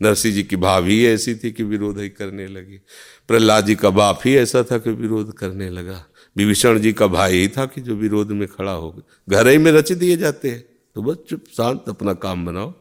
नरसिंह 0.03 0.35
जी 0.35 0.43
की 0.43 0.57
भाभी 0.57 1.07
ऐसी 1.07 1.35
थी 1.35 1.53
कि 1.53 1.63
विरोध 1.63 1.99
ही 1.99 2.09
करने 2.09 2.47
लगी। 2.47 2.81
प्रहलाद 3.29 3.67
जी 3.67 3.75
का 3.75 3.91
बाप 3.91 4.21
ही 4.25 4.37
ऐसा 4.37 4.63
था 4.63 4.79
कि 4.79 4.91
विरोध 4.91 5.33
करने 5.33 5.71
लगा। 5.71 6.05
विभीषण 6.37 6.79
जी 6.79 6.93
का 6.93 7.07
भाई 7.07 7.37
ही 7.37 7.49
था 7.49 7.67
कि 7.67 7.81
जो 7.81 7.95
विरोध 7.95 8.31
में 8.31 8.49
खड़ा 8.49 8.73
हो 8.73 8.91
गया। 8.91 9.37
घर 9.37 9.49
ही 9.49 9.59
में 9.59 9.73
रच 9.73 9.93
दिए 9.93 10.17
जाते 10.17 10.51
हैं। 10.51 10.65
तो 10.95 11.03
बस 11.03 11.17
चुप 11.29 11.45
शांत 11.57 11.85
अपना 11.89 12.13
काम 12.13 12.47
बनाओ। 12.47 12.75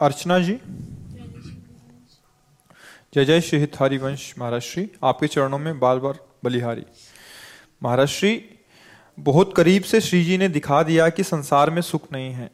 अर्चना 0.00 0.38
जी? 0.38 0.58
जय 3.14 3.24
जय 3.24 3.40
श्री 3.40 3.66
हरिवंश 3.78 4.22
महाराज 4.38 4.62
श्री 4.62 4.86
आपके 5.04 5.26
चरणों 5.26 5.58
में 5.58 5.78
बार 5.80 5.98
बार 5.98 6.14
बलिहारी। 6.44 6.82
महाराज 7.82 8.08
श्री 8.08 8.30
बहुत 9.18 9.52
करीब 9.56 9.82
से 9.82 10.00
श्री 10.00 10.24
जी 10.24 10.38
ने 10.38 10.48
दिखा 10.48 10.82
दिया 10.82 11.08
कि 11.08 11.22
संसार 11.22 11.70
में 11.70 11.80
सुख 11.82 12.08
नहीं 12.12 12.32
है 12.32 12.50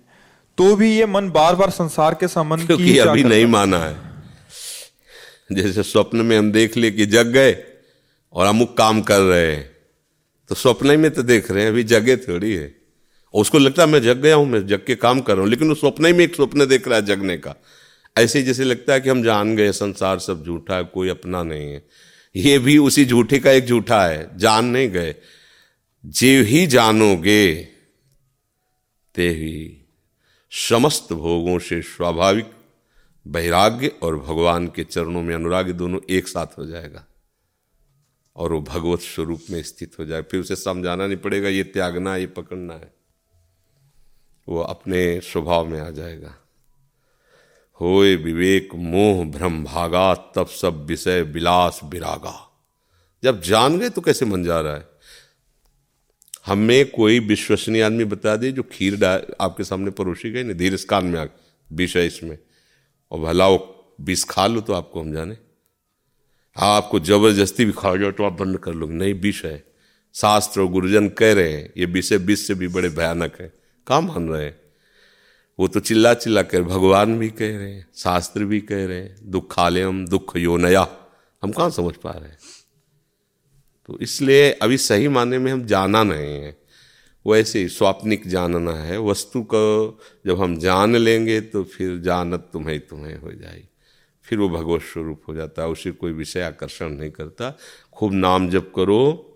तो 0.59 0.77
भी 0.77 0.91
ये 0.97 1.07
मन 1.07 1.31
बार 1.31 1.55
बार 1.55 1.71
संसार 1.71 2.15
के 2.15 2.29
संबंध 2.29 2.67
क्योंकि 2.67 2.85
की 2.85 2.99
अभी 2.99 3.25
नहीं 3.25 3.47
माना 3.47 3.79
है। 3.79 3.97
जैसे 5.53 5.83
स्वप्न 5.83 6.27
में 6.27 6.37
हम 6.39 6.53
देख 6.53 6.77
लिए 6.77 6.91
कि 6.91 7.07
जग 7.07 7.33
गए 7.33 7.57
और 8.35 8.47
अमुक 8.47 8.77
काम 8.79 9.03
कर 9.03 9.21
रहे 9.21 9.51
हैं 9.57 9.65
तो 10.51 10.55
स्वप्न 10.55 11.01
में 11.01 11.11
तो 11.11 11.23
देख 11.23 11.51
रहे 11.51 11.65
हैं 11.65 11.71
अभी 11.71 11.85
जगे 11.87 12.17
थोड़ी 12.19 12.55
है। 12.55 12.73
उसको 13.35 13.59
लगता 13.59 13.83
है 13.83 13.89
मैं 13.89 14.03
जग 14.03 14.23
गया 14.23 14.37
हूँ 14.37 14.49
मैं 14.49 14.67
जग 14.67 14.85
के 14.87 14.95
काम 14.97 15.21
कर 15.21 15.33
रहा 15.33 15.43
हूँ 15.43 15.51
लेकिन 15.51 15.69
वो 15.69 15.75
स्वप्न 15.75 16.17
में 16.17 16.25
एक 16.25 16.37
स्वप्न 16.37 16.67
देख 16.67 16.89
रहा 16.89 16.99
है 16.99 17.07
जगने 17.07 17.37
का। 17.39 17.57
ऐसे 18.19 18.43
जैसे 18.43 18.65
लगता 18.65 18.93
है 18.93 19.01
कि 19.01 19.09
हम 19.09 19.23
जान 19.23 19.57
गए, 19.57 19.73
संसार 19.73 20.19
सब 20.19 20.45
झूठा 20.45 20.77
है, 20.77 20.85
कोई 20.85 21.09
अपना 21.09 21.43
नहीं 21.43 21.73
है। 21.73 21.89
ये 22.37 22.59
भी 22.59 22.79
उसी 22.79 23.05
झूठे 23.05 23.39
का 23.39 23.51
एक 23.51 23.67
झूठा 23.67 24.07
है, 24.07 24.39
जान 24.39 24.65
नहीं 24.65 24.89
गए। 24.89 25.15
जे 26.07 26.43
ही 26.43 26.67
जानोगे, 26.67 27.69
ते 29.15 29.29
ही 29.29 29.77
समस्त 30.51 31.13
भोगों 31.13 31.59
से 31.59 31.83
स्वाभाविक, 31.83 32.51
वैराग्य 33.27 33.93
और 34.03 34.19
भगवान 34.19 34.67
के 34.67 34.85
चरणों 34.85 35.23
में 35.23 35.35
अनुराग 35.35 35.71
दोनों 35.71 36.01
एक 36.11 36.29
साथ 36.29 36.47
हो 36.59 36.67
जाएगा। 36.67 37.07
और 38.37 38.53
वो 38.53 38.61
भगवत 38.61 39.01
स्वरूप 39.01 39.43
में 39.51 39.63
स्थित 39.63 39.93
हो 39.99 40.05
जाए। 40.05 40.23
फिर 40.23 40.41
उसे 40.41 40.57
समझाना 40.57 41.07
नहीं 41.07 41.17
पड़ेगा, 41.17 41.49
ये 41.49 41.63
त्यागना, 41.63 42.17
ये 42.17 42.27
पकड़ना 42.27 42.75
है। 42.75 42.95
वो 44.49 44.61
अपने 44.61 45.21
स्वभाव 45.21 45.67
में 45.67 45.81
आ 45.81 45.91
जाएगा। 45.91 46.40
होए 47.81 48.15
विवेक 48.17 48.75
मोह 48.75 49.25
भ्रम 49.31 49.63
भागा, 49.65 50.15
तब 50.15 50.47
सब 50.47 50.85
विषय 50.87 51.23
विलास 51.23 51.81
विरागा 51.85 52.37
जब 53.23 53.41
जान 53.43 53.79
गए 53.79 53.89
तो 53.89 54.01
कैसे 54.01 54.27
मन 54.27 54.45
जा 54.45 54.61
रहा 54.61 54.75
है? 54.75 54.89
हमें 56.47 56.91
कोई 56.91 57.19
विश्वसनीय 57.21 57.83
आदमी 57.83 58.05
बता 58.07 58.35
दे 58.37 58.51
जो 58.53 58.63
खीर 58.63 59.05
आपके 59.41 59.65
सामने 59.65 59.91
परोसी 59.93 60.31
गई 60.31 60.43
ना 60.43 60.53
धीरज 60.53 60.85
कान 60.85 61.07
में 61.07 61.19
आ 61.21 61.27
विषय 61.71 62.07
इसमें। 62.07 62.37
और 63.13 63.21
भला 63.21 63.49
वो 63.49 63.59
विष 64.01 64.25
खा 64.25 64.47
लो 64.47 64.61
तो 64.61 64.73
आपको 64.73 65.01
हम 65.01 65.13
जाने। 65.13 65.37
आपको 66.57 67.01
ज़बरदस्ती 67.01 67.65
भी 67.65 67.73
खा 67.73 67.95
जाओ 67.97 68.11
तो 68.11 68.25
आप 68.25 68.33
बंद 68.33 68.59
कर 68.59 68.75
लो 68.75 68.87
नहीं, 68.87 69.15
विष 69.15 69.45
है। 69.45 69.63
शास्त्र 70.15 70.61
और 70.61 70.67
गुरुजन 70.69 71.09
कह 71.09 71.33
रहे 71.33 71.53
हैं, 71.53 71.73
ये 71.77 71.87
विषय 71.87 72.17
विष 72.19 72.47
से 72.47 72.55
भी 72.55 72.69
बड़े 72.69 72.89
भयानक 72.89 73.37
है। 73.41 73.53
कहाँ 73.87 74.01
मान 74.03 74.29
रहे 74.29 74.45
हैं? 74.45 74.59
वो 75.59 75.69
तो 75.69 75.81
चिल्ला 75.81 76.15
चिल्ला 76.15 76.43
कर 76.43 76.63
भगवान 76.63 77.19
भी 77.19 77.29
कह 77.31 77.57
रहे 77.59 77.73
हैं, 77.73 77.89
शास्त्र 77.95 78.45
भी 78.45 78.61
कह 78.61 78.87
रहे 78.87 78.99
हैं, 78.99 79.17
दुखालयम 79.23 80.07
दुख 80.07 80.37
योनया 80.37 80.89
हम 81.43 81.53
कहाँ 81.53 81.71
समझ 81.71 81.95
पा 81.97 82.11
रहे 82.11 82.29
हैं? 82.29 82.39
तो 83.87 83.99
इसलिए 83.99 84.51
अभी 84.53 84.77
सही 84.79 85.09
माने 85.09 85.39
में 85.39 85.53
हम 85.53 85.65
जाना 85.67 86.03
नहीं 86.03 86.35
है। 86.35 86.57
वो 87.27 87.37
ऐसे 87.37 87.69
स्वाप्निक 87.69 88.29
जानना 88.29 88.73
है, 88.73 88.99
वस्तु 88.99 89.43
को 89.43 90.01
जब 90.27 90.41
हम 90.41 90.57
जान 90.59 90.97
लेंगे 90.97 91.41
तो 91.41 91.65
फिर 91.65 91.99
जानत 91.99 92.49
तुम्हें 92.53 92.81
तुम्हें 92.81 93.19
हो 93.19 93.33
जाएगी। 93.33 93.69
फिर 94.23 94.39
वो 94.39 94.49
भगवत 94.49 94.83
स्वरूप 94.83 95.23
हो 95.29 95.35
जाता 95.35 95.63
है, 95.63 95.69
उसे 95.69 95.91
कोई 95.91 96.13
विषय 96.13 96.41
आकर्षण 96.41 96.89
नहीं 96.89 97.11
करता। 97.11 97.59
खूब 97.93 98.13
नाम 98.13 98.49
जप 98.51 98.73
करो 98.77 99.27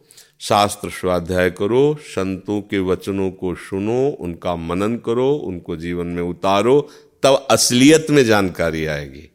शास्त्र 0.41 0.91
स्वाध्याय 0.91 1.51
करो, 1.51 1.99
संतों 2.03 2.61
के 2.61 2.79
वचनों 2.79 3.31
को 3.31 3.55
सुनो, 3.55 4.09
उनका 4.21 4.57
मनन 4.57 4.97
करो, 4.97 5.35
उनको 5.35 5.77
जीवन 5.77 6.07
में 6.07 6.23
उतारो, 6.23 6.89
तब 7.23 7.47
असलियत 7.51 8.07
में 8.11 8.25
जानकारी 8.25 8.87
आएगी। 8.87 9.31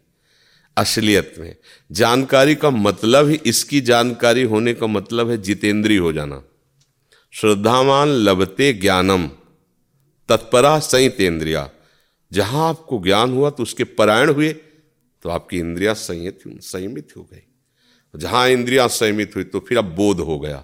असलियत 0.78 1.36
में। 1.40 1.56
जानकारी 1.92 2.56
का 2.56 2.70
मतलब 2.70 3.28
ही, 3.28 3.40
इसकी 3.46 3.82
जानकारी 3.82 4.44
होने 4.44 4.74
का 4.74 4.88
मतलब 4.88 5.30
है 5.30 5.38
जितेंद्रीय 5.38 5.98
हो 5.98 6.14
जाना। 6.14 6.44
श्रद्धामान 7.32 8.08
लभते 8.08 8.74
ज्ञानम, 8.74 9.28
तत्परा 10.30 10.80
संयतेंद्रिया। 10.80 11.70
जहाँ 12.32 12.70
आपको 12.70 13.02
ज्ञान 13.04 13.34
हुआ 13.34 13.50
तो 13.50 13.64
उसके 13.64 13.84
परायण 13.84 14.30
हुए 14.30 14.54
तो 15.24 15.30
आपकी 15.30 15.58
इंद्रिया 15.58 15.94
संयत, 15.94 16.40
संयमित 16.48 17.08
हो 17.18 17.24
गई। 17.24 17.44
जहाँ 18.16 18.50
इंद्रिया 18.50 18.88
संयमित 18.88 19.36
हुई 19.36 19.44
तो 19.44 19.60
फिर 19.60 19.78
अब 19.78 19.96
बोध 19.96 20.20
हो 20.20 20.40
गया। 20.40 20.64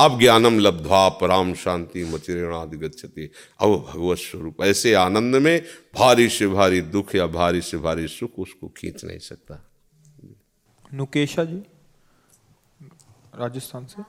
अब 0.00 0.18
ज्ञानम 0.18 0.58
लब्ध्वा 0.58 1.08
पराम 1.08 1.54
शांति 1.54 2.04
मचिरेणादि 2.04 2.76
गच्छति। 2.76 3.30
अब 3.60 3.70
भगवत 3.88 4.18
स्वरूप 4.18 4.62
ऐसे 4.62 4.94
आनंद 4.94 5.36
में 5.36 5.62
भारी 5.94 6.28
से 6.28 6.46
भारी 6.48 6.80
दुख 6.80 7.14
या 7.14 7.26
भारी 7.26 7.60
से 7.60 7.76
भारी 7.76 8.08
सुख 8.08 8.30
उसको 8.38 8.68
खींच 8.68 9.04
नहीं 9.04 9.18
सकता। 9.18 9.70
नुकेशा 10.94 11.44
जी 11.44 11.62
राजस्थान 13.40 13.84
से। 13.86 14.02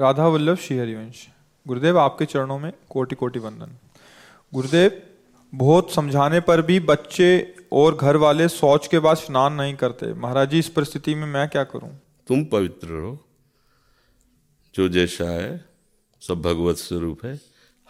राधा 0.00 0.26
वल्लभ 0.26 0.56
श्री 0.56 0.78
हरिवंश 0.78 1.26
गुरुदेव 1.68 1.98
आपके 1.98 2.24
चरणों 2.24 2.58
में 2.58 2.72
कोटि 2.90 3.16
कोटि 3.16 3.38
वंदन। 3.38 3.76
गुरुदेव 4.54 5.02
बहुत 5.54 5.92
समझाने 5.92 6.40
पर 6.40 6.62
भी 6.62 6.80
बच्चे 6.80 7.54
और 7.72 7.96
घर 7.96 8.16
वाले 8.16 8.48
शौच 8.48 8.86
के 8.86 8.98
बाद 8.98 9.16
स्नान 9.16 9.52
नहीं 9.52 9.74
करते। 9.74 10.14
महाराज 10.14 10.50
जी 10.50 10.58
इस 10.58 10.68
परिस्थिति 10.68 11.14
में 11.14 11.26
मैं 11.26 11.48
क्या 11.48 11.64
करूँ? 11.64 12.00
तुम 12.26 12.44
पवित्र 12.44 12.88
रहो। 12.88 13.18
जो 14.74 14.88
जैसा 14.88 15.24
है, 15.24 15.64
सब 16.20 16.42
भगवत 16.42 16.76
स्वरूप 16.76 17.24
है। 17.24 17.40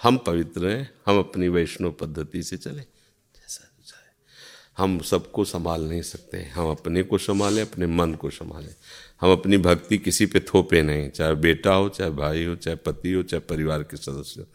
हम 0.02 0.16
पवित्र 0.16 0.66
हैं, 0.66 0.90
हम 1.06 1.18
अपनी 1.18 1.48
वैष्णव 1.48 1.92
पद्धति 1.92 2.42
से 2.42 2.56
चले। 2.56 2.80
जैसा 2.80 3.76
जैसा 3.80 3.96
है। 3.96 4.14
हम 4.78 5.00
सबको 5.00 5.44
संभाल 5.44 5.82
नहीं 5.82 6.02
सकते 6.02 6.42
हम 6.42 6.70
अपने 6.70 7.02
को 7.02 7.18
संभालें, 7.18 7.62
अपने 7.62 7.86
मन 7.86 8.14
को 8.14 8.30
संभालें। 8.30 8.74
हम 9.20 9.32
अपनी 9.32 9.58
भक्ति 9.58 9.98
किसी 9.98 10.26
पे 10.26 10.40
थोपे 10.40 10.82
नहीं। 10.82 11.10
चाहे 11.10 11.34
बेटा 11.34 11.74
हो, 11.74 11.88
चाहे 11.88 12.10
भाई 12.10 12.44
हो, 12.44 12.56
चाहे 12.56 12.76
पति 12.76 13.12
हो, 13.12 13.22
चाहे 13.22 13.40
परिवार 13.40 13.82
के 13.82 13.96
सदस्य 13.96 14.40
हो। 14.40 14.46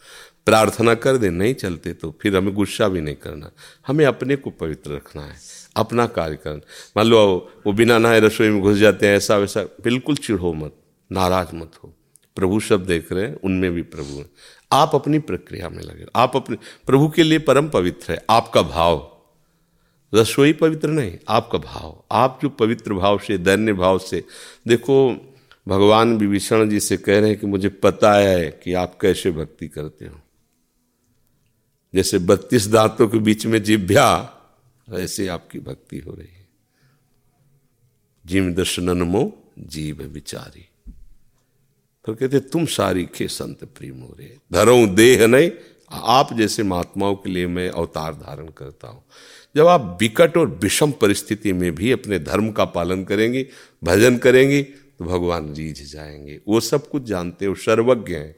प्रार्थना 0.45 0.95
कर 0.95 1.17
दे, 1.17 1.29
नहीं 1.29 1.53
चलते 1.53 1.93
तो 1.93 2.17
फिर 2.21 2.37
हमें 2.37 2.53
गुस्सा 2.53 2.87
भी 2.87 3.01
नहीं 3.01 3.15
करना। 3.15 3.51
हमें 3.87 4.05
अपने 4.05 4.35
को 4.35 4.49
पवित्र 4.49 4.91
रखना 4.91 5.21
है, 5.21 5.35
अपना 5.75 6.07
कार्य 6.07 6.35
करना। 6.35 6.61
मान 6.97 7.05
लो, 7.05 7.51
वो 7.67 7.73
बिना 7.73 7.97
नहाए 7.97 8.19
रसोई 8.19 8.49
में 8.49 8.61
घुस 8.61 8.77
जाते 8.77 9.07
हैं 9.07 9.17
ऐसा 9.17 9.37
वैसा 9.37 9.63
बिल्कुल 9.63 10.15
चिढ़ो 10.15 10.53
मत, 10.53 10.75
नाराज़ 11.11 11.55
मत 11.55 11.71
हो। 11.83 11.96
प्रभु 12.37 12.59
सब 12.59 12.85
देख 12.85 13.11
रहे 13.11 13.25
हैं, 13.25 13.35
उनमें 13.35 13.71
भी 13.71 13.81
प्रभु 13.81 14.17
हैं। 14.17 14.29
आप 14.71 14.91
अपनी 14.95 15.19
प्रक्रिया 15.19 15.69
में 15.69 15.83
लगे। 15.83 16.05
आप 16.15 16.35
अपने, 16.35 16.57
प्रभु 16.85 17.09
के 17.09 17.23
लिए 17.23 17.39
परम 17.39 17.69
पवित्र 17.69 18.13
है, 18.13 18.25
आपका 18.29 18.61
भाव। 18.61 19.17
रसोई 20.15 20.53
पवित्र 20.53 20.87
नहीं, 20.87 21.17
आपका 21.29 21.57
भाव। 21.57 22.03
आप 22.11 22.39
जो 22.43 22.49
पवित्र 22.49 22.93
भाव 22.93 23.19
से 23.19 23.37
दैन्य 23.37 23.73
भाव 23.73 23.99
से, 23.99 24.23
देखो, 24.67 25.13
भगवान 25.67 26.17
विभीषण 26.17 26.69
जी 26.69 26.79
से 26.79 26.97
कह 26.97 27.19
रहे 27.19 27.29
हैं 27.29 27.39
कि 27.39 27.47
मुझे 27.47 27.69
पता 27.69 28.13
है 28.13 28.59
कि 28.63 28.73
आप 28.73 28.97
कैसे 29.01 29.31
भक्ति 29.31 29.67
करते 29.67 30.05
हो। 30.05 30.19
जैसे 31.95 32.19
बत्तीस 32.19 32.67
दांतों 32.67 33.07
के 33.07 33.17
बीच 33.17 33.45
में 33.45 33.63
जिभ्या, 33.63 34.33
ऐसे 34.93 35.27
आपकी 35.27 35.59
भक्ति 35.59 35.99
हो 35.99 36.11
रही 36.11 36.27
है। 36.27 36.47
जिम 38.25 38.53
दर्शनन 38.53 39.01
मो 39.01 39.43
जीव 39.59 40.03
विचारी। 40.03 40.67
तो 42.07 42.13
कहते, 42.13 42.39
तुम 42.39 42.65
सारी 42.65 43.03
के 43.05 43.27
संत 43.27 43.63
प्रेम 43.63 43.99
हो 43.99 44.15
रहे 44.19 44.29
धरो 44.53 44.87
देह 44.87 45.27
नहीं, 45.27 45.51
आप 45.91 46.33
जैसे 46.33 46.63
महात्माओं 46.63 47.15
के 47.15 47.29
लिए 47.29 47.47
मैं 47.47 47.69
अवतार 47.69 48.13
धारण 48.13 48.47
करता 48.47 48.87
हूँ। 48.87 49.03
जब 49.55 49.67
आप 49.67 49.97
विकट 50.01 50.37
और 50.37 50.47
विषम 50.63 50.91
परिस्थिति 50.91 51.53
में 51.53 51.75
भी 51.75 51.91
अपने 51.91 52.19
धर्म 52.19 52.51
का 52.51 52.65
पालन 52.65 53.03
करेंगे, 53.03 53.47
भजन 53.83 54.17
करेंगी 54.17 54.63
तो 54.63 55.05
भगवान 55.05 55.53
रीझ 55.53 55.93
जाएँगे। 55.93 56.39
वो 56.47 56.59
सब 56.59 56.89
कुछ 56.89 57.03
जानते 57.03 57.45
हो, 57.45 57.55
सर्वज्ञ 57.55 58.15
हैं। 58.15 58.35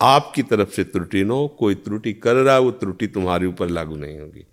आपकी 0.00 0.42
तरफ़ 0.42 0.70
से 0.70 0.84
त्रुटि 0.84 1.24
न 1.24 1.30
हो, 1.30 1.48
कोई 1.48 1.74
त्रुटि 1.74 2.12
कर 2.12 2.34
रहा 2.34 2.54
है, 2.54 2.60
वो 2.60 2.70
त्रुटि 2.70 3.06
तुम्हारे 3.06 3.46
ऊपर 3.46 3.68
लागू 3.68 3.96
नहीं 3.96 4.18
होगी। 4.20 4.46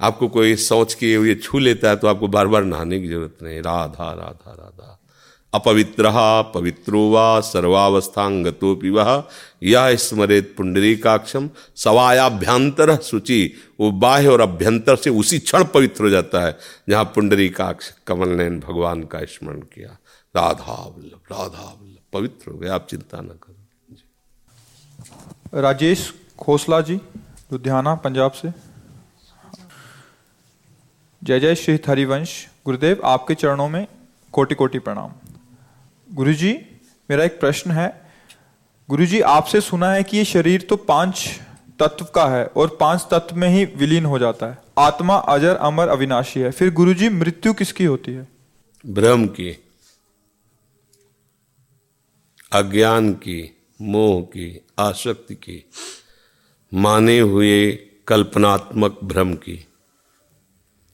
आपको 0.00 0.28
कोई 0.28 0.56
सोच 0.56 0.94
के 0.94 1.12
ये 1.12 1.34
छू 1.34 1.58
लेता 1.58 1.90
है 1.90 1.96
तो 1.96 2.06
आपको 2.08 2.28
बार 2.28 2.46
बार 2.46 2.64
नहाने 2.64 3.00
की 3.00 3.08
ज़रूरत 3.08 3.42
नहीं। 3.42 3.60
राधा 3.60 4.12
राधा 4.12 4.52
राधा 4.52 4.97
अपवित्र, 5.52 6.10
पवित्रो 6.54 7.10
वा 7.10 7.40
सर्वावस्थांगतोपि 7.40 8.90
वह 8.90 9.24
यह 9.62 9.94
स्मरेत 9.96 10.54
पुंडरीकाक्षम 10.56 11.48
सवायाभ्यंतर 11.76 12.94
सूचि 12.96 13.54
वो 13.80 13.90
बाह्य 13.90 14.28
और 14.28 14.40
अभ्यंतर 14.40 14.96
से 14.96 15.10
उसी 15.10 15.38
क्षण 15.38 15.64
पवित्र 15.64 16.04
हो 16.04 16.10
जाता 16.10 16.40
है, 16.40 16.58
जहाँ 16.88 17.04
पुंडरीकाक्ष 17.04 17.90
कमल 18.06 18.28
नयन 18.28 18.60
भगवान 18.60 19.02
का 19.02 19.24
स्मरण 19.24 19.60
किया। 19.60 19.96
राधा 20.34 20.74
वल्लभ 20.96 21.20
राधा 21.32 21.64
वल्लभ, 21.80 21.98
पवित्र 22.12 22.50
हो 22.50 22.58
गया 22.58 22.74
आप 22.74 22.86
चिंता 22.90 23.20
न 23.20 23.38
करो। 23.42 23.54
राजेश 25.60 26.12
खोसला 26.38 26.80
जी, 26.80 26.94
लुधियाना, 27.52 27.94
पंजाब 27.94 28.32
से। 28.32 28.48
जय 31.22 31.40
जय 31.40 31.54
श्री 31.54 31.78
हरिवंश। 31.88 32.46
गुरुदेव, 32.64 33.00
आपके 33.04 33.34
चरणों 33.34 33.68
में 33.68 33.86
कोटि 34.32 34.54
कोटि 34.54 34.78
प्रणाम। 34.78 35.10
गुरुजी, 36.12 36.52
मेरा 37.10 37.24
एक 37.24 37.40
प्रश्न 37.40 37.70
है। 37.70 38.12
गुरुजी, 38.90 39.20
आपसे 39.20 39.60
सुना 39.60 39.92
है 39.92 40.02
कि 40.02 40.16
ये 40.16 40.24
शरीर 40.24 40.60
तो 40.62 40.76
पाँच 40.76 41.40
तत्व 41.80 42.04
का 42.04 42.26
है 42.26 42.46
और 42.46 42.76
पाँच 42.80 43.06
तत्व 43.10 43.36
में 43.36 43.48
ही 43.48 43.64
विलीन 43.64 44.04
हो 44.04 44.18
जाता 44.18 44.46
है। 44.46 44.58
आत्मा, 44.78 45.16
अजर, 45.16 45.56
अमर, 45.56 45.88
अविनाशी 45.88 46.40
है। 46.40 46.50
फिर 46.50 46.72
गुरुजी, 46.72 47.08
मृत्यु 47.08 47.54
किसकी 47.54 47.84
होती 47.84 48.12
है? 48.12 48.28
भ्रम 48.86 49.26
की, 49.26 49.64
अज्ञान 52.52 53.12
की, 53.12 53.56
मोह 53.82 54.22
की, 54.22 54.66
आसक्ति 54.78 55.34
की, 55.34 55.70
माने 56.74 57.20
हुए 57.20 57.72
कल्पनात्मक 58.06 59.00
भ्रम 59.04 59.34
की। 59.34 59.66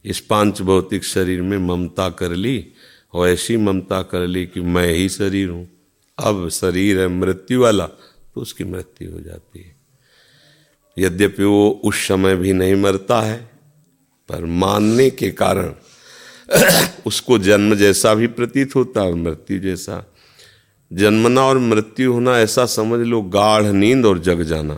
इस 0.05 0.21
पाँच 0.21 0.63
भौतिक 0.63 1.05
शरीर 1.05 1.43
में 1.43 1.59
ममता 1.59 2.09
कर 2.09 2.31
ली 2.31 2.74
और 3.15 3.29
ऐसी 3.29 3.57
ममता 3.57 4.03
कर 4.03 4.27
ली 4.27 4.47
कि 4.47 4.61
मैं 4.61 4.93
ही 4.95 5.09
शरीर 5.09 5.49
हूँ। 5.49 5.69
अब 6.19 6.49
शरीर 6.49 7.01
है 7.01 7.09
मृत्यु 7.09 7.61
वाला 7.61 7.87
तो 8.35 8.41
उसकी 8.41 8.65
मृत्यु 8.65 9.11
हो 9.11 9.21
जाती 9.21 9.61
है। 9.61 9.77
यद्यपि 10.99 11.45
वो 11.45 11.81
उस 11.85 12.09
समय 12.09 12.37
भी 12.37 12.53
नहीं 12.53 12.75
मरता 12.75 13.21
है, 13.21 13.51
पर 14.29 14.45
मानने 14.45 15.11
के 15.11 15.31
कारण 15.31 15.75
उसको 17.07 17.39
जन्म 17.39 17.75
जैसा 17.75 18.15
भी 18.15 18.27
प्रतीत 18.27 18.75
होता 18.77 19.03
है 19.03 19.15
मृत्यु 19.15 19.59
जैसा। 19.59 20.15
जन्मना 20.93 21.43
और 21.43 21.59
मृत्यु 21.59 22.13
होना 22.13 22.39
ऐसा 22.39 22.67
समझ 22.67 23.07
लो, 23.07 23.23
गाढ़ 23.23 23.65
नींद 23.65 24.07
और 24.07 24.19
जग 24.19 24.43
जाना। 24.43 24.75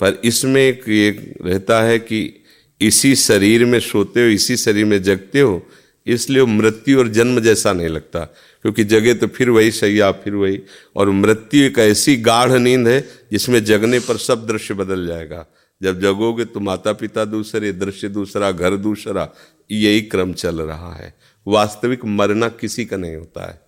पर 0.00 0.20
इसमें 0.24 0.62
एक 0.62 0.88
ये 0.88 1.34
रहता 1.42 1.82
है 1.82 1.98
कि 1.98 2.44
इसी 2.80 3.14
शरीर 3.16 3.64
में 3.64 3.80
सोते 3.80 4.22
हो, 4.22 4.26
इसी 4.26 4.56
शरीर 4.56 4.84
में 4.84 5.02
जगते 5.02 5.40
हो 5.40 5.66
इसलिए 6.06 6.44
मृत्यु 6.44 6.98
और 6.98 7.08
जन्म 7.08 7.40
जैसा 7.40 7.72
नहीं 7.72 7.88
लगता, 7.88 8.20
क्योंकि 8.64 8.84
जगे 8.84 9.14
तो 9.14 9.26
फिर 9.26 9.50
वही 9.50 9.70
सैया, 9.70 10.10
फिर 10.12 10.34
वही। 10.34 10.60
और 10.96 11.10
मृत्यु 11.10 11.64
एक 11.64 11.78
ऐसी 11.78 12.16
गाढ़ 12.16 12.52
नींद 12.52 12.88
है 12.88 13.00
जिसमें 13.32 13.64
जगने 13.64 14.00
पर 14.00 14.16
सब 14.16 14.46
दृश्य 14.46 14.74
बदल 14.74 15.06
जाएगा। 15.06 15.46
जब 15.80 16.00
जगोगे 16.00 16.44
तो 16.44 16.60
माता 16.60 16.92
पिता 16.92 17.24
दूसरे, 17.24 17.72
दृश्य 17.72 18.08
दूसरा, 18.08 18.50
घर 18.50 18.76
दूसरा, 18.76 19.28
यही 19.70 20.02
क्रम 20.02 20.32
चल 20.32 20.60
रहा 20.60 20.94
है। 20.94 21.14
वास्तविक 21.46 22.04
मरना 22.04 22.48
किसी 22.50 22.84
का 22.84 22.96
नहीं 22.96 23.16
होता 23.16 23.48
है। 23.48 23.60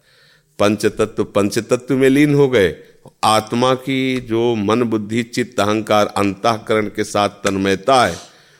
पंच 0.58 0.86
तत्व 0.86 1.24
पंच 1.24 1.58
तत्व 1.58 1.96
में 1.96 2.08
लीन 2.08 2.34
हो 2.34 2.48
गए। 2.48 2.74
आत्मा 3.24 3.74
की 3.74 4.20
जो 4.20 4.54
मन, 4.54 4.82
बुद्धि, 4.82 5.22
चित्त, 5.22 5.60
अहंकार, 5.60 6.06
अंतकरण 6.06 6.86
के 6.86 7.04
साथ 7.04 7.28
तन्मयता 7.44 8.04
है 8.06 8.16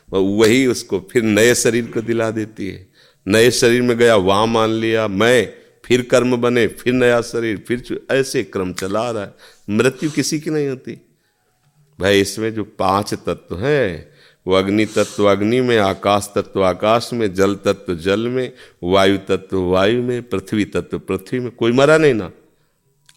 वही 0.08 0.66
उसको 0.66 0.98
फिर 1.12 1.22
नए 1.22 1.54
शरीर 1.54 1.86
को 1.86 2.00
दिला 2.00 2.30
देती 2.30 2.68
है। 2.68 2.87
नए 3.28 3.50
शरीर 3.50 3.82
में 3.82 3.98
गया, 3.98 4.16
वहाँ 4.16 4.46
मान 4.46 4.70
लिया, 4.70 5.08
मैं 5.08 5.52
फिर 5.84 6.02
कर्म 6.02 6.36
बने, 6.36 6.66
फिर 6.66 6.92
नया 6.92 7.20
शरीर, 7.20 7.64
फिर 7.68 8.00
ऐसे 8.10 8.42
क्रम 8.42 8.72
चला 8.72 9.10
रहा 9.10 9.22
है। 9.22 9.34
मृत्यु 9.70 10.10
किसी 10.10 10.40
की 10.40 10.50
नहीं 10.50 10.68
होती। 10.68 10.98
भाई, 12.00 12.20
इसमें 12.20 12.54
जो 12.54 12.64
पाँच 12.64 13.14
तत्व 13.14 13.58
हैं, 13.58 14.10
वो 14.46 14.54
अग्नि 14.54 14.84
तत्व 14.84 15.24
अग्नि 15.24 15.60
में, 15.60 15.78
आकाश 15.78 16.32
तत्व 16.34 16.64
आकाश 16.64 17.10
में, 17.12 17.34
जल 17.34 17.54
तत्व 17.54 17.94
जल 17.94 18.28
में, 18.28 18.52
वायु 18.82 19.18
तत्व 19.18 19.60
वायु 19.60 20.02
में, 20.02 20.22
पृथ्वी 20.22 20.64
तत्व 20.64 20.98
पृथ्वी 20.98 21.40
में, 21.40 21.50
कोई 21.50 21.72
मरा 21.72 21.98
नहीं 21.98 22.14
ना। 22.14 22.30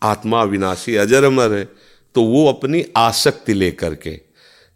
आत्मा 0.03 0.43
विनाशी 0.43 0.95
अजर 0.95 1.23
अमर 1.23 1.51
है। 1.51 1.69
तो 2.15 2.23
वो 2.23 2.49
अपनी 2.49 2.85
आसक्ति 2.97 3.53
लेकर 3.53 3.95
के, 3.95 4.19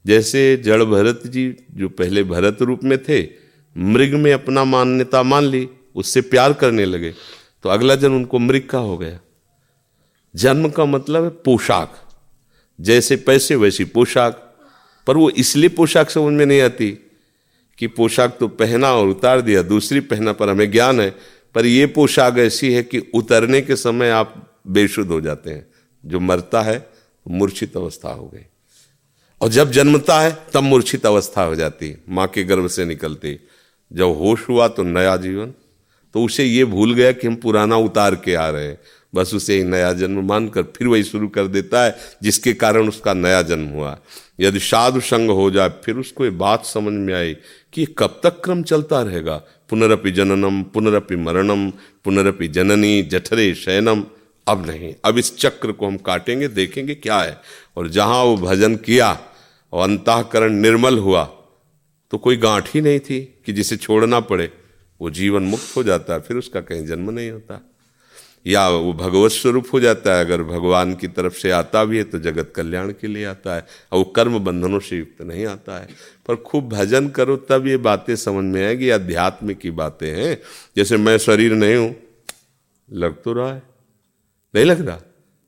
जैसे 0.06 0.58
जड़ 0.58 0.84
भरत 0.84 1.21
जी 1.26 1.56
जो 1.71 1.89
पहले 1.89 2.24
भरत 2.24 2.58
रूप 2.62 2.84
में 2.84 3.04
थे 3.04 3.44
मृग 3.77 4.13
में 4.13 4.33
अपना 4.33 4.63
मान्यता 4.63 5.23
मान 5.23 5.43
ली, 5.43 5.69
उससे 5.95 6.21
प्यार 6.21 6.53
करने 6.53 6.85
लगे। 6.85 7.13
तो 7.63 7.69
अगला 7.69 7.95
जन्म 7.95 8.15
उनको 8.15 8.39
मृग 8.39 8.67
का 8.69 8.77
हो 8.77 8.97
गया। 8.97 9.19
जन्म 10.35 10.69
का 10.69 10.85
मतलब 10.85 11.23
है 11.23 11.29
पोशाक। 11.29 12.09
जैसे 12.81 13.15
पैसे, 13.15 13.55
वैसी 13.55 13.83
पोशाक। 13.83 14.57
पर 15.07 15.17
वो 15.17 15.29
इसलिए 15.29 15.69
पोशाक 15.69 16.09
समझ 16.09 16.33
में 16.33 16.45
नहीं 16.45 16.61
आती 16.61 16.91
कि 17.77 17.88
पोशाक 17.88 18.38
तो 18.39 18.47
पहना 18.47 18.93
और 18.93 19.07
उतार 19.07 19.41
दिया, 19.41 19.61
दूसरी 19.61 19.99
पहना 19.99 20.33
पर 20.33 20.49
हमें 20.49 20.71
ज्ञान 20.71 21.01
है। 21.01 21.15
पर 21.55 21.65
ये 21.65 21.85
पोशाक 21.85 22.38
ऐसी 22.38 22.73
है 22.73 22.83
कि 22.83 22.99
उतरने 22.99 23.61
के 23.61 23.75
समय 23.75 24.09
आप 24.09 24.59
बेशुद्ध 24.67 25.11
हो 25.11 25.21
जाते 25.21 25.51
हैं। 25.51 25.67
जो 26.05 26.19
मरता 26.19 26.61
है, 26.61 26.89
मूर्छित 27.27 27.77
अवस्था 27.77 28.09
हो 28.09 28.27
गई। 28.27 28.45
और 29.41 29.49
जब 29.49 29.71
जन्मता 29.71 30.21
है, 30.21 30.38
तब 30.53 30.63
मूर्छित 30.63 31.05
अवस्था 31.05 31.43
हो 31.43 31.55
जाती 31.55 32.03
माँ 32.09 32.27
के 32.27 32.43
गर्भ 32.43 32.67
से 32.67 32.85
निकलती। 32.85 33.39
जब 33.95 34.05
होश 34.05 34.49
हुआ 34.49 34.67
तो 34.67 34.84
नया 34.84 35.17
जीवन। 35.17 35.53
तो 36.13 36.23
उसे 36.23 36.43
ये 36.43 36.65
भूल 36.65 36.93
गया 36.93 37.12
कि 37.12 37.27
हम 37.27 37.36
पुराना 37.36 37.77
उतार 37.77 38.15
के 38.15 38.36
आ 38.36 38.49
रहे 38.49 38.67
हैं। 38.67 38.79
बस 39.15 39.34
उसे 39.34 39.63
नया 39.63 39.93
जन्म 39.93 40.27
मानकर 40.27 40.63
फिर 40.63 40.88
वही 40.88 41.03
शुरू 41.03 41.27
कर 41.27 41.47
देता 41.47 41.86
है, 41.86 41.95
जिसके 42.23 42.53
कारण 42.53 42.88
उसका 42.88 43.13
नया 43.13 43.41
जन्म 43.41 43.67
हुआ। 43.67 43.99
यदि 44.39 44.60
साधु 44.60 44.99
संग 44.99 45.29
हो 45.29 45.51
जाए, 45.51 45.69
फिर 45.69 45.95
उसको 45.95 46.23
ये 46.23 46.29
बात 46.29 46.65
समझ 46.65 46.93
में 46.93 47.13
आई 47.13 47.34
कि 47.73 47.86
कब 47.97 48.19
तक 48.23 48.41
क्रम 48.43 48.63
चलता 48.63 49.01
रहेगा? 49.01 49.38
पुनरपि 49.69 50.12
जननम, 50.12 50.63
पुनरपि 50.63 51.15
मरणम, 51.15 51.69
पुनरपि 52.03 52.47
जननी, 52.47 53.03
जठरे 53.03 53.55
शयनम। 53.55 54.03
अब 54.47 54.65
नहीं, 54.69 54.93
अब 55.05 55.17
इस 55.17 55.38
चक्र 55.38 55.71
को 55.71 55.88
हम 55.88 55.97
काटेंगे, 55.97 56.47
देखेंगे 56.47 56.95
क्या 56.95 57.17
है। 57.17 57.41
और 57.77 57.88
जहाँ 57.88 58.23
वो 58.23 58.38
भजन 58.38 58.75
किया, 58.75 59.19
और 59.73 59.89
अंतकरण 59.89 60.53
निर्मल 60.53 60.97
हुआ 60.97 61.23
तो 62.12 62.18
कोई 62.18 62.38
गांठ 62.38 62.70
ही 62.74 62.82
नहीं 62.82 63.00
थी 63.00 63.20
कि 63.46 63.54
जिसे 63.54 63.78
छोड़ना 63.78 64.20
पड़े, 64.20 64.52
वो 65.02 65.10
जीवन 65.10 65.44
मुक्त 65.44 65.76
हो 65.78 65.84
जाता 65.84 66.13
है 66.13 66.20
फिर 66.20 66.38
उसका 66.38 66.62
कहीं 66.62 66.86
जन्म 66.86 67.10
नहीं 67.12 67.32
होता। 67.32 67.62
या 68.48 68.68
वो 68.70 68.94
भगवत 68.94 69.32
स्वरूप 69.32 69.68
हो 69.74 69.80
जाता 69.80 70.18
है, 70.18 70.26
अगर 70.26 70.44
भगवान 70.44 70.96
की 70.96 71.08
तरफ़ 71.08 71.34
से 71.34 71.52
आता 71.52 71.84
भी 71.86 71.98
है 71.98 72.04
तो 72.04 72.20
जगत 72.20 72.54
कल्याण 72.56 72.91
के 72.91 73.08
लिए 73.08 73.26
आता 73.26 73.56
है, 73.56 73.65
और 73.91 73.98
वो 73.98 74.04
कर्म 74.04 74.39
बंधनों 74.39 74.80
से 74.80 74.98
युक्त 74.98 75.22
नहीं 75.22 75.46
आता 75.46 75.80
है। 75.80 75.88
पर 76.28 76.36
खूब 76.36 76.70
भजन 76.70 77.08
करो, 77.10 77.38
तब 77.38 77.68
ये 77.68 77.78
बातें 77.78 78.15
समझ 78.15 78.44
में 78.44 78.65
आएगी 78.65 78.89
अध्यात्म 78.89 79.54
की 79.54 79.72
बातें 79.72 80.10
हैं। 80.10 80.38
जैसे 80.78 80.98
मैं 80.98 81.18
शरीर 81.18 81.54
नहीं 81.54 81.76
हूँ, 81.76 81.96
लग 82.91 83.22
तो 83.24 83.34
रहा 83.34 83.54
है? 83.54 83.63
नहीं 84.56 84.65
लग 84.65 84.88
रहा? 84.88 85.00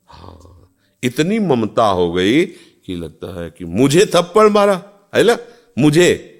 हाँ 0.08 0.74
इतनी 1.02 1.38
ममता 1.38 1.84
हो 1.84 2.12
गई 2.12 2.44
कि 2.44 2.96
लगता 2.96 3.42
है 3.42 3.50
कि 3.50 3.64
मुझे 3.64 4.06
थप्पड़ 4.06 4.48
मारा, 4.48 4.82
है 5.14 5.22
ना? 5.22 5.38
मुझे। 5.78 6.34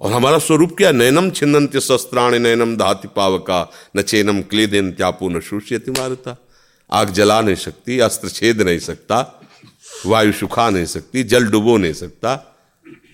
और 0.00 0.12
हमारा 0.12 0.38
स्वरूप 0.38 0.76
क्या? 0.78 0.92
नैनम 0.92 1.30
छिन्नंत्य 1.30 1.80
शस्त्राणी 1.80 2.38
नैनम 2.38 2.76
धाति 2.76 3.08
पावका, 3.08 3.72
न 3.96 4.02
चेनम 4.02 4.42
क्लेदेन 4.42 4.92
त्यापो 4.92 5.28
न 5.28 5.40
शुष्यति 5.40 5.90
मारता। 5.90 6.36
आग 6.90 7.10
जला 7.10 7.40
नहीं 7.40 7.54
सकती, 7.54 7.98
अस्त्र 7.98 8.28
छेद 8.28 8.62
नहीं 8.62 8.78
सकता, 8.78 9.40
वायु 10.06 10.32
सुखा 10.32 10.70
नहीं 10.70 10.86
सकती, 10.86 11.22
जल 11.22 11.44
डुबो 11.44 11.76
नहीं 11.76 11.92
सकता। 11.92 12.52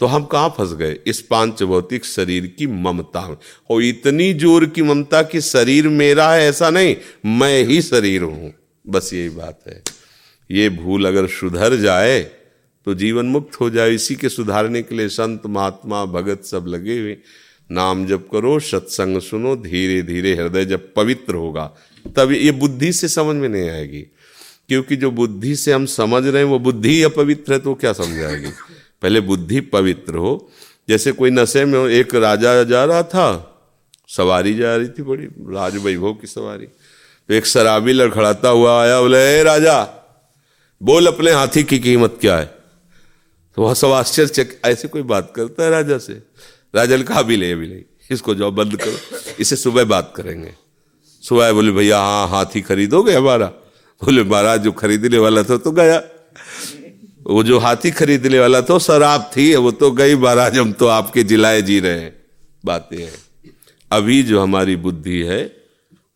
तो 0.01 0.07
हम 0.07 0.25
कहाँ 0.25 0.55
फंस 0.59 0.73
गए? 0.73 0.99
इस 1.07 1.21
पाँच 1.21 1.63
भौतिक 1.63 2.05
शरीर 2.05 2.47
की 2.59 2.67
ममता 2.67 3.29
में। 3.29 3.37
और 3.71 3.83
इतनी 3.83 4.35
ज़ोर 4.35 4.67
की 4.67 4.83
ममता 4.83 5.23
कि 5.23 5.41
शरीर 5.41 5.89
मेरा 5.89 6.33
है, 6.33 6.49
ऐसा 6.49 6.71
नहीं, 6.71 6.97
मैं 7.27 7.65
ही 7.65 7.83
शरीर 7.83 8.23
हूँ। 8.23 8.53
बस 8.89 9.11
यही 9.15 9.29
बात 9.29 9.61
है। 9.67 9.83
ये 10.51 10.69
भूल 10.69 11.07
अगर 11.07 11.27
सुधर 11.27 11.77
जाए 11.77 12.42
तो 12.87 12.95
जीवन 12.95 13.27
मुक्त 13.27 13.61
हो 13.61 13.71
जाए, 13.71 13.91
इसी 13.91 14.15
के 14.15 14.29
सुधारने 14.29 14.83
के 14.83 14.95
लिए 14.95 15.09
संत 15.09 15.47
महात्मा 15.47 16.05
भगत 16.05 16.45
सब 16.45 16.65
लगे 16.69 16.99
हुए। 16.99 17.17
नाम 17.71 18.07
जब 18.07 18.29
करो, 18.29 18.59
सत्संग 18.61 19.21
सुनो 19.21 19.57
धीरे 19.57 20.03
धीरे 20.03 20.35
हृदय 20.35 20.65
जब 20.65 20.93
पवित्र 20.95 21.35
होगा, 21.35 21.65
तब 22.17 22.33
ये 22.33 22.51
बुद्धि 22.53 22.93
से 22.93 23.09
समझ 23.09 23.37
में 23.37 23.49
नहीं 23.49 23.71
आएगी। 23.71 24.01
क्योंकि 24.69 24.97
जो 24.97 25.11
बुद्धि 25.11 25.57
से 25.57 25.73
हम 25.73 25.87
समझ 25.87 26.27
रहे 26.27 26.43
हैं, 26.43 26.51
वो 26.51 26.59
बुद्धि 26.59 27.03
अपवित्र 27.03 27.53
है 27.53 27.59
तो 27.59 27.75
क्या 27.75 27.93
समझ 27.93 28.19
आएगी 28.19 28.51
पहले 29.03 29.21
बुद्धि 29.21 29.61
पवित्र 29.61 30.15
हो। 30.15 30.51
जैसे 30.89 31.13
कोई 31.13 31.31
नशे 31.31 31.65
में 31.65 31.79
हो, 31.79 31.89
एक 31.89 32.15
राजा 32.15 32.63
जा 32.63 32.85
रहा 32.85 33.03
था, 33.03 33.49
सवारी 34.09 34.55
जा 34.55 34.77
रही 34.77 34.89
थी 34.89 35.03
बड़ी 35.03 35.27
राज 35.55 35.77
वैभव 35.77 36.13
की 36.13 36.27
सवारी। 36.27 36.67
तो 37.29 37.35
एक 37.35 37.47
शराबी 37.47 37.93
लड़खड़ाता 37.93 38.49
हुआ 38.49 38.83
आया, 38.83 39.01
बोले 39.01 39.43
राजा, 39.43 39.83
बोल 40.83 41.07
अपने 41.07 41.31
हाथी 41.31 41.63
की 41.65 41.79
कीमत 41.79 42.19
क्या 42.21 42.37
है? 42.39 42.62
तो 43.57 43.63
वह 43.63 43.75
सब 43.75 43.91
आश्चर्य 43.93 44.59
ऐसे 44.65 44.89
कोई 44.89 45.03
बात 45.03 45.33
करता 45.37 45.65
है 45.65 45.71
राजा 45.71 45.99
से? 45.99 46.13
राजा 46.75 46.97
ने 46.97 47.03
कहा 47.03 47.23
भी 47.23 47.37
ले 47.37 47.53
अभी 47.53 47.69
नहीं, 47.69 47.83
इसको 48.11 48.35
जाओ, 48.35 48.51
बंद 48.51 48.77
करो, 48.77 48.97
इसे 49.41 49.57
सुबह 49.57 49.85
बात 49.85 50.13
करेंगे। 50.17 50.55
सुबह 51.23 51.53
बोले, 51.53 51.73
भैया 51.73 51.99
हाँ 51.99 52.29
हाथी 52.29 52.61
खरीदोगे 52.61 53.15
हमारा? 53.15 53.47
बोले, 54.03 54.23
महाराज, 54.23 54.61
जो 54.61 54.73
खरीदने 54.73 55.19
वाला 55.19 55.43
था 55.43 55.57
तो 55.57 55.71
गया। 55.71 56.03
वो 57.27 57.43
जो 57.45 57.59
हाथी 57.59 57.91
खरीदने 57.91 58.39
वाला 58.39 58.61
था 58.63 58.79
शराब 58.79 59.31
थी, 59.37 59.55
वो 59.55 59.71
तो 59.71 59.91
गई, 59.91 60.15
महाराज, 60.15 60.59
हम 60.59 60.73
तो 60.73 60.87
आपके 60.87 61.23
जिलाए 61.23 61.63
जी 61.63 61.81
रहे 61.81 62.01
हैं। 62.01 62.15
बातें 62.65 62.99
हैं। 62.99 63.13
अभी 63.91 64.23
जो 64.23 64.41
हमारी 64.41 64.77
बुद्धि 64.77 65.21
है, 65.23 65.43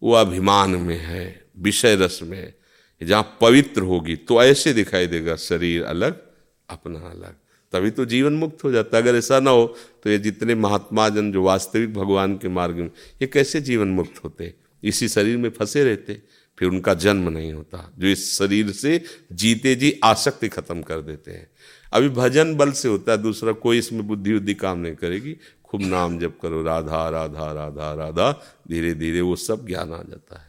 वो 0.03 0.13
अभिमान 0.13 0.71
में 0.71 0.99
है, 0.99 1.45
विषय 1.59 1.95
रस 1.97 2.21
में 2.23 2.39
है। 2.39 2.55
जहाँ 3.03 3.37
पवित्र 3.41 3.83
होगी 3.83 4.17
तो 4.17 4.43
ऐसे 4.43 4.73
दिखाई 4.73 5.07
देगा, 5.07 5.37
शरीर 5.37 5.85
अलग 5.85 6.26
अपना 6.69 6.99
अलग। 7.01 7.35
तभी 7.73 7.91
तो 7.91 8.05
जीवन 8.05 8.33
मुक्त 8.33 8.65
हो 8.65 8.71
जाता 8.73 8.99
अगर 8.99 9.15
ऐसा 9.15 9.41
ना 9.41 9.51
हो 9.51 9.67
तो 10.05 10.11
ये 10.11 10.19
जितने 10.19 10.55
महात्मा 10.55 11.09
जन 11.09 11.33
जो 11.33 11.43
वास्तविक 11.43 11.93
भगवान 11.95 12.37
के 12.37 12.49
मार्ग 12.49 12.77
में, 12.77 12.91
ये 13.23 13.27
कैसे 13.27 13.61
जीवन 13.61 13.89
मुक्त 13.89 14.23
होते? 14.25 14.55
इसी 14.83 15.09
शरीर 15.09 15.37
में 15.37 15.51
फंसे 15.51 15.85
रहते, 15.85 16.21
फिर 16.59 16.69
उनका 16.69 16.95
जन्म 16.95 17.29
नहीं 17.29 17.53
होता। 17.53 17.93
जो 17.99 18.07
इस 18.07 18.39
शरीर 18.39 18.71
से 18.73 19.01
जीते 19.33 19.75
जी 19.75 19.93
आसक्ति 20.05 20.49
खत्म 20.49 20.83
कर 20.83 21.01
देते 21.01 21.31
हैं। 21.31 21.49
अभी 21.93 22.09
भजन 22.09 22.55
बल 22.57 22.73
से 22.73 22.89
होता 22.89 23.13
है, 23.13 23.19
दूसरा 23.19 23.53
कोई 23.53 23.79
इसमें 23.79 24.07
बुद्धि 24.07 24.33
बुद्धि 24.33 24.55
काम 24.55 24.79
नहीं 24.79 24.95
करेगी। 24.95 25.37
खूब 25.65 25.83
नाम 25.83 26.19
जप 26.19 26.39
करो, 26.43 26.63
राधा 26.63 27.09
राधा 27.09 27.53
राधा 27.53 27.93
राधा 27.95 28.33
धीरे 28.69 28.95
धीरे 28.95 29.21
वो 29.21 29.37
सब 29.37 29.67
ज्ञान 29.67 29.93
आ 29.93 29.99
जाता 29.99 30.39
है। 30.39 30.46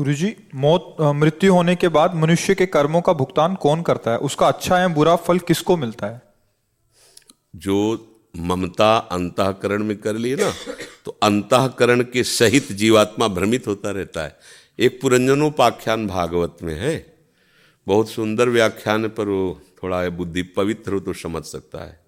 गुरुजी, 0.00 0.28
मौत 0.54 0.96
मृत्यु 1.14 1.52
होने 1.54 1.74
के 1.76 1.88
बाद 1.88 2.14
मनुष्य 2.14 2.54
के 2.54 2.66
कर्मों 2.66 3.00
का 3.00 3.12
भुगतान 3.12 3.54
कौन 3.54 3.82
करता 3.82 4.10
है? 4.10 4.18
उसका 4.18 4.46
अच्छा 4.48 4.78
या 4.78 4.88
बुरा 4.88 5.16
फल 5.16 5.38
किसको 5.38 5.76
मिलता 5.76 6.06
है? 6.06 6.22
जो 7.56 7.76
ममता 8.34 8.96
अंतकरण 9.12 9.84
में 9.84 9.96
कर 9.96 10.16
लिए 10.16 10.36
ना 10.36 10.50
तो 11.04 11.16
अंतकरण 11.22 12.02
के 12.02 12.22
सहित 12.24 12.72
जीवात्मा 12.72 13.28
भ्रमित 13.28 13.66
होता 13.66 13.90
रहता 13.90 14.24
है। 14.24 14.36
एक 14.78 15.00
पुरंजनोपाख्यान 15.00 16.06
भागवत 16.06 16.56
में 16.62 16.74
है। 16.74 16.96
बहुत 17.86 18.10
सुंदर 18.10 18.48
व्याख्यान 18.48 19.08
पर 19.08 19.28
वो 19.28 19.60
थोड़ा 19.82 20.08
बुद्धि 20.10 20.42
पवित्र 20.56 20.92
हो 20.92 21.00
तो 21.00 21.12
समझ 21.18 21.42
सकता 21.44 21.84
है। 21.84 21.98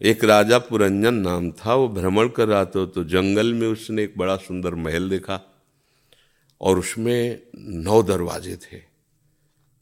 एक 0.00 0.24
राजा 0.24 0.58
पुरंजन 0.60 1.14
नाम 1.14 1.50
था, 1.52 1.74
वो 1.74 1.88
भ्रमण 1.90 2.28
कर 2.28 2.48
रहा 2.48 2.64
था 2.64 2.86
तो 2.86 3.04
जंगल 3.06 3.54
में 3.54 3.66
उसने 3.68 4.02
एक 4.02 4.14
बड़ा 4.18 4.36
सुंदर 4.36 4.74
महल 4.84 5.10
देखा। 5.10 5.48
और 6.62 6.78
उसमें 6.78 7.42
नौ 7.58 8.02
दरवाजे 8.02 8.56
थे। 8.56 8.80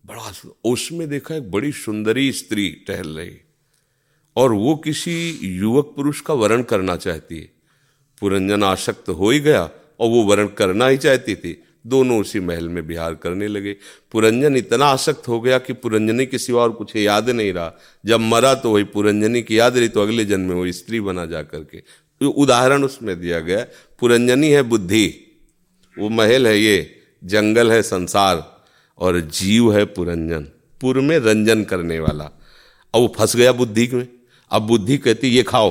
बड़ा 0.07 0.33
उसमें 0.65 1.09
देखा 1.09 1.35
एक 1.35 1.51
बड़ी 1.51 1.73
सुंदरी 1.73 2.33
स्त्री 2.33 2.71
टहल 2.71 3.09
रही। 3.09 3.37
और 4.37 4.53
वो 4.53 4.77
किसी 4.77 5.39
युवक 5.43 5.93
पुरुष 5.97 6.21
का 6.21 6.35
वर्ण 6.35 6.63
करना 6.63 6.97
चाहती 6.97 7.39
है। 7.39 7.51
पुरंजन 8.21 8.63
आसक्त 8.63 9.09
हो 9.09 9.31
ही 9.31 9.41
गया 9.41 9.63
और 10.01 10.09
वो 10.09 10.23
वर्ण 10.23 10.49
करना 10.49 10.87
ही 10.89 10.97
चाहती 10.97 11.35
थी। 11.35 11.65
दोनों 11.87 12.21
उसी 12.21 12.41
महल 12.41 12.69
में 12.69 12.87
बिहार 12.87 13.15
करने 13.15 13.49
लगे। 13.49 13.77
पुरंजन 14.13 14.57
इतना 14.57 14.85
आसक्त 14.85 15.29
हो 15.29 15.41
गया 15.41 15.59
कि 15.59 15.73
पुरंजनी 15.73 16.27
के 16.27 16.39
सिवा 16.39 16.63
और 16.63 16.73
कुछ 16.73 16.97
याद 16.97 17.31
नहीं 17.31 17.53
रहा। 17.53 17.73
जब 18.07 18.21
मरा 18.21 18.55
तो 18.55 18.73
वही 18.73 18.85
पुरंजनी 18.85 19.43
की 19.43 19.59
याद 19.59 19.77
रही 19.77 19.89
तो 19.89 20.03
अगले 20.03 20.25
जन्म 20.25 20.49
में 20.49 20.55
वो 20.55 20.73
स्त्री 20.73 21.01
बना 21.01 21.27
जा 21.27 21.43
करके। 21.43 21.83
उदाहरण 22.27 22.85
उसमें 22.85 23.21
दिया 23.21 23.41
गया, 23.41 23.67
पुरंजनी 24.01 24.49
है 24.49 24.63
बुद्धि। 24.63 25.30
वो 25.97 26.09
महल 26.09 26.47
है 26.47 26.59
ये, 26.59 26.97
जंगल 27.25 27.73
है 27.73 27.83
संसार, 27.83 28.65
और 28.99 29.21
जीव 29.21 29.73
है 29.75 29.85
पुरंजन, 29.85 30.47
पुर 30.81 31.01
में 31.01 31.19
रंजन 31.19 31.65
करने 31.65 31.99
वाला। 32.01 32.25
अब 32.95 33.01
वो 33.01 33.13
फंस 33.19 33.37
गया 33.37 33.53
बुद्धि 33.53 33.89
में। 33.93 34.09
अब 34.51 34.63
बुद्धि 34.63 34.99
कहती, 34.99 35.29
ये 35.29 35.43
खाओ, 35.43 35.71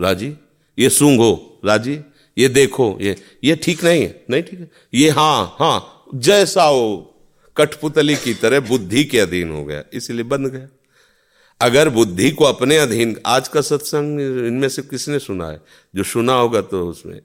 राज़ी, 0.00 0.32
ये 0.78 0.90
सूंघो, 0.90 1.60
राज़ी, 1.64 1.98
ये 2.36 2.48
देखो, 2.48 2.98
ये 3.00 3.16
ये 3.44 3.56
ठीक 3.56 3.84
नहीं 3.84 4.02
है, 4.02 4.24
नहीं 4.30 4.42
ठीक 4.42 4.60
है? 4.60 4.70
ये 4.94 5.10
हाँ 5.10 5.56
हाँ 5.58 6.04
जैसा 6.14 6.62
हो, 6.62 7.06
कठपुतली 7.56 8.16
की 8.16 8.34
तरह 8.34 8.60
बुद्धि 8.60 9.04
के 9.04 9.18
अधीन 9.18 9.50
हो 9.50 9.64
गया, 9.64 9.82
इसलिए 9.92 10.22
बंद 10.22 10.46
गया। 10.46 10.68
अगर 11.60 11.88
बुद्धि 11.88 12.30
को 12.30 12.44
अपने 12.44 12.76
अधीन, 12.76 13.16
आज 13.26 13.48
का 13.48 13.60
सत्संग 13.60 14.20
इनमें 14.46 14.68
से 14.68 14.82
किसने 14.82 15.18
सुना 15.18 15.48
है? 15.48 15.60
जो 15.94 16.02
सुना 16.02 16.32
होगा 16.32 16.60
तो 16.60 16.86
उसमें, 16.88 17.20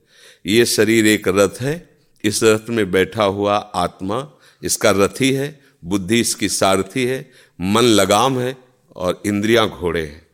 ये 0.45 0.65
शरीर 0.65 1.07
एक 1.07 1.27
रथ 1.27 1.61
है 1.61 1.94
इस 2.25 2.43
रथ 2.43 2.69
में 2.69 2.89
बैठा 2.91 3.23
हुआ 3.25 3.55
आत्मा, 3.55 4.27
इसका 4.61 4.91
रथी 4.95 5.31
है, 5.31 5.59
बुद्धि 5.83 6.19
इसकी 6.19 6.49
सारथी 6.49 7.05
है, 7.05 7.19
मन 7.59 7.83
लगाम 7.83 8.39
है 8.39 8.55
और 8.95 9.21
इंद्रियाँ 9.25 9.67
घोड़े 9.69 10.01
हैं। 10.01 10.25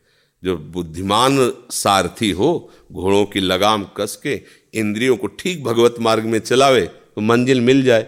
जो 0.44 0.56
बुद्धिमान 0.58 1.38
सारथी 1.72 2.30
हो, 2.32 2.72
घोड़ों 2.92 3.26
की 3.26 3.40
लगाम 3.40 3.84
कस 3.98 4.20
के 4.24 4.42
इंद्रियों 4.74 5.18
को 5.18 5.28
ठीक 5.30 5.64
भगवत 5.64 5.96
मार्ग 6.00 6.26
में 6.26 6.40
चलावे 6.40 6.86
तो 6.86 7.22
मंजिल 7.22 7.62
मिल 7.62 7.84
जाए। 7.84 8.08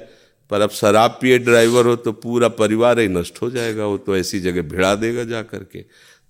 पर 0.52 0.62
अब 0.62 0.70
शराब 0.72 1.18
पिए 1.22 1.38
ड्राइवर 1.40 1.86
हो 1.86 1.96
तो 1.98 2.12
पूरा 2.14 2.48
परिवार 2.54 3.00
ही 3.00 3.08
नष्ट 3.08 3.42
हो 3.42 3.50
जाएगा, 3.52 3.86
वो 3.86 3.98
तो 3.98 4.18
ऐसी 4.18 4.40
जगह 4.40 4.62
भिड़ा 4.64 4.94
देगा 4.96 5.24
जा 5.24 5.42
करके 5.44 5.82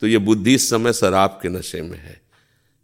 तो 0.02 0.08
ये 0.08 0.18
बुद्धि 0.20 0.54
इस 0.56 0.70
समय 0.70 0.94
शराब 0.94 1.40
के 1.42 1.50
नशे 1.50 1.82
में 1.82 1.98
है। 1.98 2.22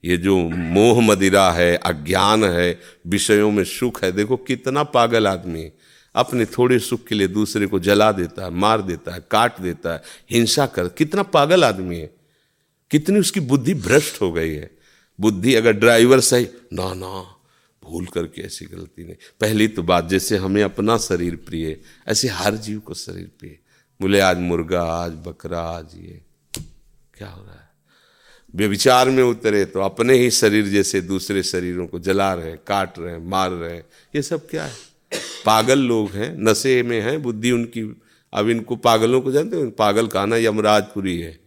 ये 0.06 0.18
जो 0.18 0.38
मोह 0.50 1.02
मदिरा 1.02 1.52
है, 1.52 1.76
अज्ञान 1.76 2.44
है, 2.44 2.80
विषयों 3.08 3.52
में 3.52 3.64
सुख 3.64 4.04
है, 4.04 4.12
देखो 4.12 4.38
कितना 4.38 4.84
पागल 4.84 5.28
आदमी 5.28 5.72
अपने 6.16 6.46
थोड़े 6.46 6.80
सुख 6.80 7.08
के 7.08 7.16
लिए 7.16 7.28
दूसरे 7.28 7.68
को 7.68 7.80
जला 7.80 8.12
देता 8.12 8.44
है, 8.44 8.50
मार 8.50 8.82
देता 8.82 9.14
है, 9.14 9.26
काट 9.32 9.62
देता 9.62 9.94
है, 9.94 10.02
हिंसा 10.32 10.66
कर, 10.66 10.88
कितना 10.88 11.24
पागल 11.24 11.64
आदमी 11.64 11.98
है। 11.98 12.16
कितनी 12.92 13.20
उसकी 13.20 13.40
बुद्धि 13.40 13.74
भ्रष्ट 13.74 14.22
हो 14.22 14.32
गई 14.32 14.54
है। 14.54 14.72
बुद्धि 15.20 15.56
अगर 15.56 15.72
ड्राइवर 15.72 16.20
सही, 16.20 16.48
ना 16.74 16.94
ना, 16.94 17.36
भूल 17.84 18.06
करके 18.06 18.42
ऐसी 18.42 18.66
गलती 18.66 19.04
नहीं। 19.04 19.16
पहली 19.42 19.68
तो 19.68 19.84
बात, 19.84 20.10
जैसे 20.10 20.38
हमें 20.38 20.64
अपना 20.64 20.98
शरीर 20.98 21.36
प्रिय 21.36 21.80
ऐसे 22.08 22.28
हर 22.28 22.56
जीव 22.56 22.80
को 22.80 22.94
शरीर 22.94 23.32
प्रिय 23.40 23.58
बोले, 24.02 24.20
आज 24.20 24.38
मुर्गा, 24.38 24.82
आज 24.82 25.12
बकरा, 25.12 25.62
आज 25.62 25.86
ये। 25.96 26.22
क्या 27.18 27.28
हो 27.28 27.44
रहा 27.44 27.54
है? 27.54 27.70
व्यविचार 28.56 29.10
में 29.10 29.24
उतरे 29.24 29.66
तो 29.66 29.80
अपने 29.80 30.18
ही 30.18 30.32
शरीर 30.32 30.66
जैसे 30.66 31.02
दूसरे 31.02 31.44
शरीरों 31.44 31.88
को 31.88 32.00
जला 32.00 32.34
रहे, 32.34 32.52
काट 32.52 33.00
रहे, 33.00 33.18
मार 33.18 33.52
रहे। 33.52 33.74
हैं 33.74 33.86
ये 34.16 34.22
सब 34.22 34.50
क्या 34.50 34.66
है? 34.66 34.74
पागल 35.46 35.80
लोग 35.80 36.12
हैं, 36.12 36.38
नशे 36.40 36.84
में 36.84 37.02
हैं, 37.02 37.22
बुद्धि 37.22 37.52
उनकी, 37.52 38.02
अब 38.34 38.50
इनको 38.50 38.76
पागलों 38.76 39.22
को 39.22 39.32
जानते 39.32 39.56
हो? 39.56 39.70
पागल 39.70 40.08
कहना 40.08 40.38
यमराजपुरी 40.38 41.20
है। 41.20 41.40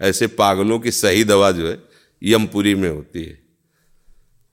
ऐसे 0.00 0.26
पागलों 0.26 0.78
की 0.78 0.90
सही 0.90 1.24
दवा 1.24 1.50
जो 1.50 1.68
है, 1.68 1.82
यमपुरी 2.22 2.74
में 2.74 2.90
होती 2.90 3.24
है। 3.24 3.38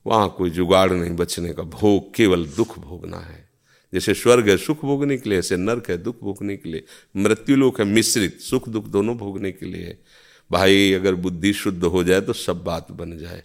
वहाँ 0.08 0.36
कोई 0.38 0.50
जुगाड़ 0.50 0.92
नहीं 0.92 1.12
बचने 1.12 1.54
का 1.54 1.64
भोग, 1.64 2.16
केवल 2.16 2.46
दुख 2.46 2.80
भोगना 2.80 3.18
है। 3.18 3.50
जैसे 3.94 4.14
स्वर्ग 4.14 4.50
है, 4.50 4.58
सुख 4.58 4.82
भोगने 4.82 5.18
के 5.18 5.30
लिए, 5.30 5.40
ऐसे 5.40 5.58
नर्क 5.58 5.90
है, 5.90 5.98
दुख 5.98 6.22
भोगने 6.22 6.58
के 6.58 6.70
लिए। 6.70 6.84
मृत्यु 7.18 7.56
लोक 7.56 7.80
है, 7.80 7.86
मिश्रित, 7.86 8.40
सुख 8.40 8.70
दुख 8.70 8.88
दोनों 8.88 9.18
भोगने 9.18 9.52
के 9.52 9.66
लिए। 9.66 9.84
है 9.84 10.21
भाई 10.52 10.92
अगर 10.94 11.16
बुद्धि 11.16 11.54
शुद्ध 11.54 11.84
हो 11.84 12.04
जाए 12.04 12.22
तो 12.22 12.34
सब 12.34 12.64
बात 12.64 12.92
बन 12.92 13.18
जाए। 13.18 13.42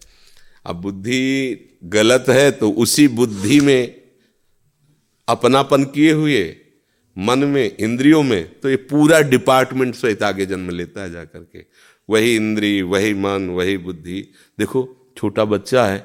अब 0.66 0.76
बुद्धि 0.76 1.78
गलत 1.84 2.24
है 2.28 2.50
तो 2.50 2.70
उसी 2.70 3.06
बुद्धि 3.08 3.60
में 3.60 4.02
अपनापन 5.28 5.84
किए 5.84 6.12
हुए, 6.12 6.56
मन 7.16 7.38
में, 7.38 7.76
इंद्रियों 7.76 8.22
में 8.22 8.60
तो 8.60 8.70
ये 8.70 8.76
पूरा 8.90 9.20
डिपार्टमेंट 9.20 9.94
सहित 9.94 10.22
आगे 10.22 10.46
जन्म 10.46 10.70
लेता 10.70 11.02
है 11.02 11.10
जाकर 11.12 11.38
के। 11.52 11.64
वही 12.08 12.34
इंद्री, 12.36 12.80
वही 12.82 13.14
मन, 13.14 13.48
वही 13.50 13.76
बुद्धि। 13.78 14.20
देखो, 14.58 15.12
छोटा 15.16 15.44
बच्चा 15.44 15.86
है, 15.86 16.04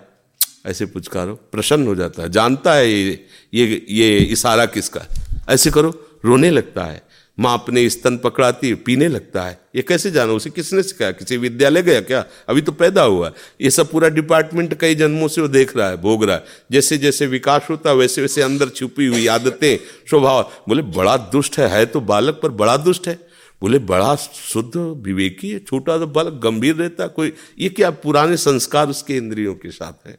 ऐसे 0.66 0.86
पुचकारो, 0.86 1.34
प्रसन्न 1.52 1.88
हो 1.88 1.96
जाता 1.96 2.24
है, 2.24 2.30
जानता 2.30 2.74
है 2.74 2.92
ये 2.92 3.26
ये 3.54 3.86
ये 3.90 4.18
इशारा 4.18 4.66
किसका? 4.68 5.06
ऐसे 5.50 5.72
करो, 5.72 5.90
रोने 6.26 6.50
लगता 6.50 6.84
है। 6.84 7.02
माँ 7.38 7.54
अपने 7.54 7.90
स्तन 7.90 8.18
पकड़ाती 8.18 8.70
है 8.70 8.76
पीने 8.76 9.08
लगता 9.08 9.44
है। 9.44 9.60
ये 9.76 9.82
कैसे 9.82 10.12
जाना? 10.12 10.34
उसे 10.34 10.50
किसने 10.50 10.84
सिखाया? 10.84 11.12
किसी 11.12 11.38
विद्यालय 11.38 11.82
गया 11.82 12.02
क्या? 12.02 12.24
अभी 12.50 12.62
तो 12.62 12.72
पैदा 12.72 13.04
हुआ 13.04 13.32
ये 13.62 13.70
सब 13.70 13.90
पूरा 13.92 14.10
डिपार्टमेंट 14.10 14.74
कई 14.80 14.96
जन्मों 14.96 15.28
से 15.28 15.42
वो 15.42 15.48
देख 15.48 15.76
रहा 15.78 15.90
है 15.90 15.98
भोग 16.02 16.24
रहा 16.24 16.36
है। 16.36 16.44
जैसे 16.72 16.98
जैसे 16.98 17.28
विकास 17.28 17.68
होता 17.70 17.90
है 17.90 17.96
वैसे 17.96 18.22
वैसे 18.22 18.42
अंदर 18.42 18.70
छुपी 18.70 19.06
हुई 19.06 19.28
आदतें 19.28 19.78
स्वभाव। 20.10 20.42
बोले 20.70 20.82
बड़ा 20.82 21.18
दुष्ट 21.18 21.60
है, 21.60 21.70
है 21.70 21.86
तो 21.86 22.02
बालक 22.02 22.40
पर 22.44 22.50
बड़ा 22.52 22.78
दुष्ट 22.78 23.08
है। 23.08 23.20
बोले 23.62 23.80
बड़ा 23.80 24.16
शुद्ध 24.16 24.76
विवेकी 24.76 25.50
है 25.50 25.60
छोटा 25.60 25.98
तो 25.98 26.08
बालक 26.08 26.40
गंभीर 26.44 26.76
रहता 26.76 27.08
कोई 27.08 27.34
ये 27.60 27.70
क्या 27.70 27.90
पुराने 27.92 28.38
संस्कार 28.38 28.90
उसके 28.90 29.18
इंद्रियों 29.18 29.54
के 29.56 29.72
साथ 29.72 30.08
है? 30.08 30.18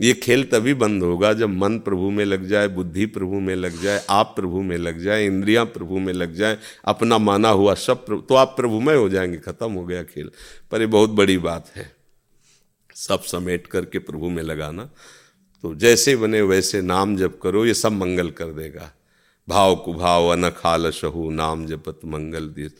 ये 0.00 0.12
खेल 0.12 0.44
तभी 0.44 0.74
बंद 0.74 1.02
होगा 1.02 1.32
जब 1.32 1.48
मन 1.48 1.78
प्रभु 1.78 2.10
में 2.10 2.24
लग 2.24 2.46
जाए, 2.46 2.68
बुद्धि 2.68 3.06
प्रभु 3.06 3.40
में 3.40 3.54
लग 3.54 3.82
जाए, 3.82 4.06
आप 4.10 4.32
प्रभु 4.36 4.62
में 4.62 4.76
लग 4.76 4.98
जाए, 4.98 5.26
इंद्रियाँ 5.26 5.64
प्रभु 5.64 5.98
में 5.98 6.12
लग 6.12 6.34
जाए, 6.34 6.58
अपना 6.84 7.18
माना 7.18 7.48
हुआ 7.48 7.74
सब 7.74 8.04
तो 8.28 8.34
आप 8.34 8.48
प्रभु 8.56 8.80
में 8.80 8.96
हो 8.96 9.08
जाएँगे, 9.08 9.36
खत्म 9.36 9.72
हो 9.72 9.84
गया 9.84 10.02
खेल। 10.02 10.30
पर 10.70 10.80
ये 10.80 10.86
बहुत 10.86 11.10
बड़ी 11.10 11.38
बात 11.38 11.70
है। 11.76 11.96
सब 12.94 13.22
समेट 13.22 13.66
करके 13.66 13.98
प्रभु 13.98 14.28
में 14.28 14.42
लगाना। 14.42 14.90
तो 15.62 15.74
जैसे 15.74 16.16
बने 16.16 16.42
वैसे 16.42 16.82
नाम 16.82 17.16
जप 17.16 17.40
करो, 17.42 17.66
ये 17.66 17.74
सब 17.74 17.92
मंगल 17.92 18.30
कर 18.30 18.44
देगा। 18.44 18.92
भाव 19.48 19.76
कुभाव 19.76 20.28
अनखाल 20.28 20.90
शहु, 20.90 21.30
नाम 21.30 21.66
जपत 21.66 22.00
मंगल 22.04 22.48
दिस। 22.48 22.72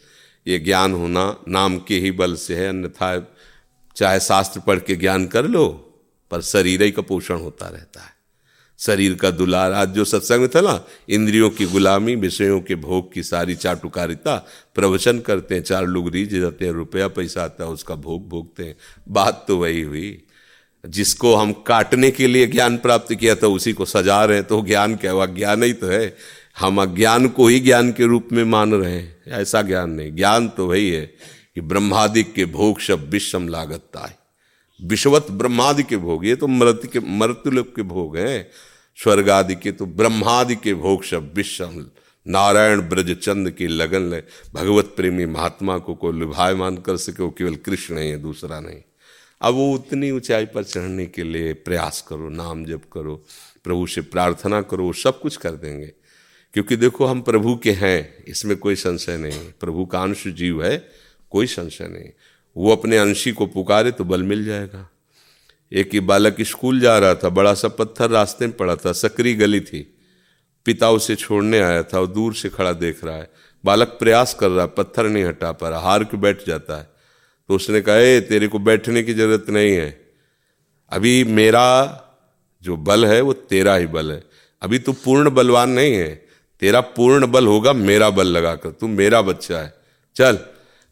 ये 0.46 0.58
ज्ञान 0.58 0.92
होना 0.92 1.36
नाम 1.48 1.78
के 1.78 1.98
ही 1.98 2.10
बल 2.10 2.34
से 2.34 2.56
है, 2.56 2.68
अन्यथा 2.68 3.36
चाहे 3.96 4.20
शास्त्र 4.20 4.60
पढ़ 4.60 4.78
के 4.78 4.96
ज्ञान 4.96 5.26
कर 5.26 5.46
लो। 5.46 5.84
पर 6.30 6.40
शरीर 6.40 6.82
ही 6.82 6.90
का 6.90 7.02
पोषण 7.02 7.36
होता 7.36 7.68
रहता 7.68 8.00
है। 8.00 8.18
शरीर 8.78 9.14
का 9.14 9.30
दुलार, 9.30 9.72
आज 9.72 9.88
जो 9.88 10.04
सत्संग 10.04 10.48
था 10.48 10.60
ना, 10.60 10.84
इंद्रियों 11.08 11.50
की 11.50 11.64
गुलामी, 11.64 12.14
विषयों 12.14 12.60
के 12.60 12.74
भोग 12.74 13.12
की 13.12 13.22
सारी 13.22 13.54
चाटुकारिता 13.54 14.46
प्रवचन 14.74 15.18
करते 15.18 15.54
हैं, 15.54 15.62
चार 15.62 15.86
लोग 15.86 16.10
रीझ 16.10 16.34
जाते 16.34 16.64
हैं, 16.64 16.72
रुपया 16.72 17.08
पैसा 17.08 17.42
आता 17.42 17.64
है, 17.64 17.70
उसका 17.70 17.94
भोग 17.94 18.28
भोगते 18.28 18.64
हैं। 18.64 18.76
बात 19.08 19.44
तो 19.48 19.56
वही 19.56 19.82
हुई। 19.82 20.22
जिसको 20.86 21.34
हम 21.34 21.52
काटने 21.52 22.10
के 22.10 22.26
लिए 22.26 22.46
ज्ञान 22.46 22.78
प्राप्त 22.78 23.14
किया 23.14 23.34
था, 23.34 23.46
उसी 23.46 23.72
को 23.72 23.84
सजा 23.84 24.24
रहे 24.24 24.36
हैं 24.36 24.46
तो 24.46 24.62
ज्ञान 24.62 24.96
क्या 24.96 25.12
हुआ? 25.12 25.26
ज्ञान 25.26 25.62
ही 25.62 25.72
तो 25.72 25.86
है। 25.86 26.16
हम 26.58 26.82
अज्ञान 26.82 27.28
को 27.28 27.46
ही 27.46 27.60
ज्ञान 27.60 27.92
के 27.92 28.04
रूप 28.04 28.28
में 28.32 28.44
मान 28.44 28.74
रहे 28.74 28.92
हैं। 28.92 29.22
ऐसा 29.28 29.62
ज्ञान 29.62 29.90
नहीं। 29.90 30.12
ज्ञान 30.12 30.48
तो 30.48 30.66
वही 30.66 30.90
है 30.90 31.06
कि 31.54 31.60
ब्रह्मादिक 31.60 32.32
के 32.32 32.44
भोग 32.44 32.80
शब 32.80 33.08
विषम 33.10 33.48
लागत 33.48 33.82
है 33.96 34.17
विश्वत 34.82 35.26
ब्रह्मादि 35.30 35.82
के 35.82 35.96
भोग, 35.96 36.26
ये 36.26 36.36
तो 36.36 36.46
मृत 36.46 36.80
के 36.92 37.00
मृत्युलोक 37.00 37.76
के 37.76 37.82
भोग 37.82 38.16
हैं। 38.16 38.50
स्वर्ग 39.02 39.30
आदि 39.30 39.54
के 39.54 39.72
तो 39.72 39.86
ब्रह्मादि 39.86 40.56
के 40.56 40.74
भोग 40.74 41.04
सब 41.04 41.34
विषम 41.34 41.90
नारायण 42.26 42.80
ब्रज 42.80 43.16
चंद 43.16 43.50
की 43.50 43.66
लगन 43.66 44.02
ले। 44.02 44.22
भगवत 44.54 44.92
प्रेमी 44.96 45.26
महात्मा 45.26 45.78
को 45.78 45.94
को 45.94 46.12
लुभायमान 46.12 46.76
कर 46.76 46.96
सके, 46.96 47.22
वो 47.22 47.30
केवल 47.30 47.54
कृष्ण 47.54 47.98
ही 47.98 48.08
है 48.08 48.18
दूसरा 48.18 48.60
नहीं। 48.60 48.82
अब 49.40 49.54
वो 49.54 49.74
उतनी 49.74 50.10
ऊंचाई 50.10 50.46
पर 50.46 50.64
चढ़ने 50.64 51.06
के 51.06 51.22
लिए 51.22 51.52
प्रयास 51.52 52.04
करो, 52.08 52.28
नाम 52.28 52.64
जप 52.64 52.82
करो, 52.92 53.24
प्रभु 53.64 53.86
से 53.86 54.00
प्रार्थना 54.00 54.62
करो, 54.62 54.84
वो 54.84 54.92
सब 54.92 55.20
कुछ 55.20 55.36
कर 55.36 55.50
देंगे। 55.50 55.92
क्योंकि 56.54 56.76
देखो, 56.76 57.04
हम 57.04 57.20
प्रभु 57.20 57.56
के 57.56 57.72
हैं, 57.72 58.24
इसमें 58.24 58.56
कोई 58.56 58.74
संशय 58.74 59.16
नहीं। 59.16 59.52
प्रभु 59.60 59.86
का 59.86 60.00
अंश 60.00 60.26
जीव 60.26 60.64
है, 60.64 60.88
कोई 61.30 61.46
संशय 61.46 61.88
नहीं। 61.88 62.10
वो 62.58 62.72
अपने 62.72 62.98
अंशी 62.98 63.32
को 63.32 63.46
पुकारे 63.46 63.90
तो 63.90 64.04
बल 64.04 64.22
मिल 64.22 64.44
जाएगा। 64.44 64.90
एक 65.72 65.90
ही 65.92 66.00
बालक 66.00 66.36
स्कूल 66.40 66.80
जा 66.80 66.98
रहा 66.98 67.14
था, 67.14 67.28
बड़ा 67.28 67.54
सा 67.54 67.68
पत्थर 67.68 68.10
रास्ते 68.10 68.46
में 68.46 68.56
पड़ा 68.56 68.76
था, 68.76 68.92
सकरी 68.92 69.34
गली 69.34 69.60
थी। 69.60 69.94
पिता 70.64 70.90
उसे 70.90 71.16
छोड़ने 71.16 71.60
आया 71.60 71.82
था 71.82 72.00
और 72.00 72.06
दूर 72.06 72.34
से 72.34 72.48
खड़ा 72.48 72.72
देख 72.72 73.04
रहा 73.04 73.16
है। 73.16 73.30
बालक 73.64 73.88
प्रयास 73.88 74.34
कर 74.34 74.48
रहा 74.48 74.64
है 74.64 74.72
पत्थर 74.76 75.08
नहीं 75.08 75.24
हटा 75.24 75.52
पा 75.52 75.68
रहा, 75.68 75.80
हार 75.80 76.04
के 76.04 76.16
बैठ 76.16 76.46
जाता 76.46 76.78
है। 76.78 76.90
तो 77.48 77.54
उसने 77.54 77.80
कहा, 77.80 77.96
ए, 77.96 78.20
तेरे 78.20 78.48
को 78.48 78.58
बैठने 78.58 79.02
की 79.02 79.14
ज़रूरत 79.14 79.46
नहीं 79.48 79.72
है। 79.72 80.00
अभी 80.92 81.24
मेरा 81.24 82.00
जो 82.62 82.76
बल 82.76 83.06
है, 83.06 83.20
वो 83.20 83.32
तेरा 83.32 83.74
ही 83.74 83.86
बल 83.86 84.12
है। 84.12 84.24
अभी 84.62 84.78
तू 84.78 84.92
पूर्ण 84.92 85.30
बलवान 85.30 85.70
नहीं 85.70 85.94
है। 85.94 86.26
तेरा 86.60 86.80
पूर्ण 86.80 87.26
बल 87.26 87.46
होगा 87.46 87.72
मेरा 87.72 88.10
बल 88.10 88.26
लगाकर। 88.26 88.70
तू 88.70 88.88
मेरा 88.88 89.22
बच्चा 89.22 89.58
है। 89.58 89.74
चल 90.16 90.38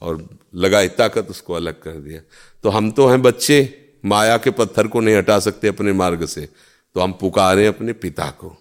और 0.06 0.28
लगाई 0.54 0.88
ताकत 0.94 1.30
उसको 1.30 1.54
अलग 1.54 1.80
कर 1.82 1.98
दिया। 1.98 2.20
तो 2.64 2.68
हम 2.68 2.90
तो 2.90 3.06
हैं 3.08 3.20
बच्चे, 3.22 3.58
माया 4.04 4.36
के 4.36 4.50
पत्थर 4.52 4.86
को 4.86 5.00
नहीं 5.00 5.16
हटा 5.16 5.38
सकते 5.40 5.68
अपने 5.68 5.92
मार्ग 5.94 6.24
से। 6.26 6.48
तो 6.96 7.00
हम 7.00 7.12
पुकारे 7.12 7.66
अपने 7.66 7.92
पिता 7.94 8.30
को। 8.30 8.56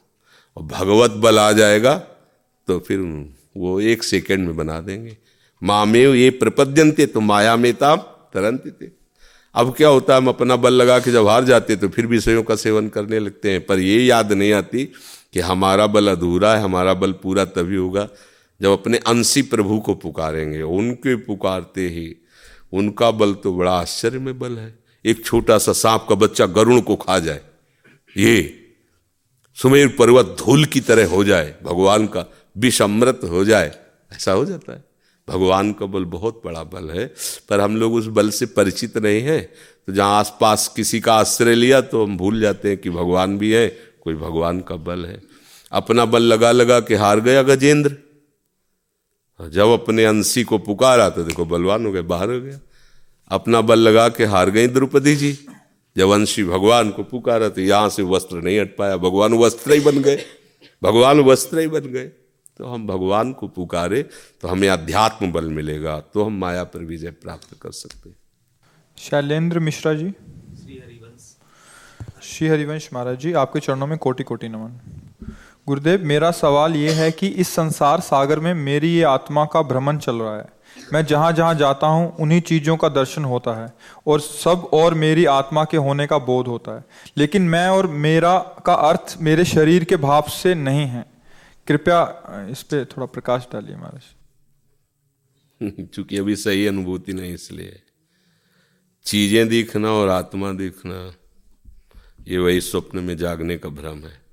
और 0.57 0.63
भगवत 0.65 1.11
बल 1.19 1.39
आ 1.39 1.51
जाएगा 1.51 1.93
तो 2.67 2.79
फिर 2.79 2.99
वो 3.57 3.79
एक 3.81 4.03
सेकंड 4.03 4.47
में 4.47 4.55
बना 4.57 4.79
देंगे। 4.81 5.17
मामेव 5.61 6.13
ये 6.13 6.29
प्रपद्यंते 6.33 7.05
तो 7.05 7.19
माया 7.21 7.55
में 7.55 7.73
ताम 7.73 7.97
तरंत 8.33 8.63
थे। 8.81 8.87
अब 9.55 9.73
क्या 9.73 9.87
होता 9.87 10.13
है 10.13 10.21
हम 10.21 10.27
अपना 10.27 10.55
बल 10.55 10.73
लगा 10.73 10.97
के 10.99 11.11
जब 11.11 11.27
हार 11.27 11.43
जाते 11.43 11.75
तो 11.75 11.89
फिर 11.89 12.05
विषयों 12.07 12.43
का 12.43 12.55
सेवन 12.55 12.87
करने 12.89 13.19
लगते 13.19 13.51
हैं। 13.51 13.65
पर 13.65 13.79
ये 13.79 13.99
याद 13.99 14.31
नहीं 14.33 14.51
आती 14.53 14.85
कि 15.33 15.39
हमारा 15.39 15.87
बल 15.87 16.11
अधूरा 16.11 16.55
है, 16.55 16.63
हमारा 16.63 16.93
बल 16.93 17.11
पूरा 17.13 17.45
तभी 17.45 17.75
होगा 17.75 18.07
जब 18.59 18.71
अपने 18.71 18.97
अंशी 18.97 19.41
प्रभु 19.43 19.79
को 19.79 19.93
पुकारेंगे, 19.95 20.61
उनके 20.61 21.15
पुकारते 21.17 21.87
ही, 21.89 22.15
उनका 22.73 23.09
बल 23.11 23.33
तो 23.33 23.53
बड़ा 23.53 23.71
आश्चर्य 23.71 24.19
में 24.19 24.37
बल 24.39 24.57
है। 24.57 24.73
एक 25.05 25.25
छोटा 25.25 25.57
सा 25.57 25.73
सांप 25.73 26.05
का 26.09 26.15
बच्चा 26.15 26.45
गरुण 26.47 26.81
को 26.81 26.95
खा 26.97 27.17
जाए, 27.19 27.41
ये 28.15 28.61
सुमेर 29.57 29.87
पर्वत 29.99 30.35
धूल 30.39 30.65
की 30.65 30.79
तरह 30.81 31.09
हो 31.09 31.23
जाए, 31.23 31.53
भगवान 31.63 32.07
का 32.07 32.25
विष 32.57 32.81
अमृत 32.81 33.19
हो 33.23 33.43
जाए, 33.45 33.71
ऐसा 34.11 34.31
हो 34.31 34.45
जाता 34.45 34.73
है। 34.73 34.83
भगवान 35.27 35.71
का 35.73 35.85
बल 35.85 36.03
बहुत 36.05 36.41
बड़ा 36.45 36.63
बल 36.63 36.89
है, 36.89 37.05
पर 37.49 37.59
हम 37.59 37.77
लोग 37.77 37.93
उस 37.93 38.07
बल 38.07 38.29
से 38.29 38.45
परिचित 38.47 38.97
नहीं 38.97 39.21
हैं। 39.21 39.41
तो 39.87 39.93
जहाँ 39.93 40.17
आसपास 40.19 40.67
किसी 40.75 40.99
का 40.99 41.13
आश्रय 41.13 41.55
लिया 41.55 41.79
तो 41.81 42.03
हम 42.03 42.17
भूल 42.17 42.39
जाते 42.41 42.69
हैं 42.69 42.77
कि 42.77 42.89
भगवान 42.89 43.37
भी 43.37 43.51
है, 43.51 43.67
कोई 44.03 44.13
भगवान 44.15 44.59
का 44.59 44.75
बल 44.77 45.05
है। 45.05 45.21
अपना 45.71 46.05
बल 46.05 46.23
लगा 46.23 46.51
लगा 46.51 46.79
के 46.79 46.95
हार 46.95 47.19
गया 47.19 47.41
गजेंद्र। 47.43 47.95
जब 49.39 49.67
अपने 49.69 50.05
अंशी 50.05 50.43
को 50.43 50.57
पुकारा 50.59 51.09
तो 51.09 51.23
देखो 51.23 51.45
बलवान 51.45 51.85
हो 51.85 51.91
गए 51.91 52.01
बाहर 52.03 52.31
हो 52.31 52.39
गया। 52.41 52.59
अपना 53.31 53.61
बल 53.61 53.79
लगा 53.79 54.07
के 54.09 54.25
हार 54.25 54.49
गई 54.49 54.67
द्रौपदी 54.67 55.15
जी। 55.15 55.31
जब 55.95 56.11
अंशी 56.11 56.43
भगवान 56.43 56.89
को 56.91 57.03
पुकारा 57.05 57.49
तो 57.49 57.61
यहाँ 57.61 57.89
से 57.89 58.03
वस्त्र 58.05 58.41
नहीं 58.41 58.59
हट 58.59 58.75
पाया 58.77 58.97
भगवान 58.99 59.33
वस्त्र 59.35 59.73
ही 59.73 59.79
बन 59.81 60.01
गए। 60.01 60.23
भगवान 60.81 61.19
वस्त्र 61.21 61.59
ही 61.59 61.67
बन 61.67 61.91
गए। 61.91 62.07
तो 62.57 62.65
हम 62.65 62.85
भगवान 62.87 63.31
को 63.33 63.47
पुकारे 63.47 64.01
तो 64.41 64.47
हमें 64.47 64.67
अध्यात्म 64.69 65.31
बल 65.31 65.49
मिलेगा 65.51 65.99
तो 66.13 66.23
हम 66.23 66.37
माया 66.39 66.63
पर 66.65 66.83
विजय 66.85 67.11
प्राप्त 67.13 67.57
कर 67.61 67.71
सकते 67.73 68.13
शैलेंद्र 68.97 69.59
मिश्रा 69.59 69.93
जी। 69.93 70.09
श्री 70.09 70.77
हरिवंश 70.77 71.33
श्री 72.23 72.47
हरिवंश 72.47 72.89
महाराज 72.93 73.19
जी 73.19 73.33
आपके 73.35 73.59
चरणों 73.59 73.87
में 73.87 73.97
कोटि 73.97 74.23
कोटि 74.23 74.49
नमन। 74.49 74.79
गुरुदेव, 75.67 76.03
मेरा 76.03 76.31
सवाल 76.31 76.75
ये 76.75 76.91
है 76.91 77.11
कि 77.11 77.27
इस 77.27 77.49
संसार 77.49 77.99
सागर 77.99 78.39
में 78.39 78.53
मेरी 78.53 78.95
ये 78.95 79.03
आत्मा 79.03 79.45
का 79.45 79.61
भ्रमण 79.61 79.97
चल 79.97 80.15
रहा 80.15 80.37
है। 80.37 80.45
मैं 80.93 81.05
जहाँ 81.05 81.33
जहाँ 81.33 81.55
जाता 81.55 81.87
हूँ, 81.87 82.15
उन्हीं 82.15 82.41
चीज़ों 82.41 82.77
का 82.77 82.89
दर्शन 82.89 83.23
होता 83.23 83.63
है 83.63 83.73
और 84.07 84.19
सब 84.19 84.69
और 84.73 84.93
मेरी 84.93 85.25
आत्मा 85.25 85.65
के 85.65 85.77
होने 85.77 86.07
का 86.07 86.17
बोध 86.17 86.47
होता 86.47 86.75
है। 86.75 86.85
लेकिन 87.17 87.41
मैं 87.41 87.69
और 87.69 87.87
मेरा 87.87 88.39
का 88.39 88.73
अर्थ 88.73 89.17
मेरे 89.21 89.45
शरीर 89.45 89.83
के 89.83 89.95
भाव 89.95 90.21
से 90.21 90.55
नहीं 90.55 90.85
है। 90.85 91.05
कृपया, 91.67 92.23
इस 92.49 92.63
पे 92.63 92.85
थोड़ा 92.85 93.05
प्रकाश 93.05 93.47
डालिए 93.53 93.75
महाराज। 93.75 94.03
चूँकि 95.93 96.17
अभी 96.17 96.35
सही 96.35 96.67
अनुभूति 96.67 97.13
नहीं, 97.13 97.33
इसलिए। 97.33 97.81
चीज़ें 99.05 99.47
दिखना 99.47 99.91
और 99.91 100.09
आत्मा 100.09 100.51
दिखना, 100.51 101.13
ये 102.27 102.37
वही 102.37 102.61
स्वप्न 102.61 102.99
में 102.99 103.17
जागने 103.17 103.57
का 103.57 103.69
भ्रम 103.69 103.97
है। 103.97 104.24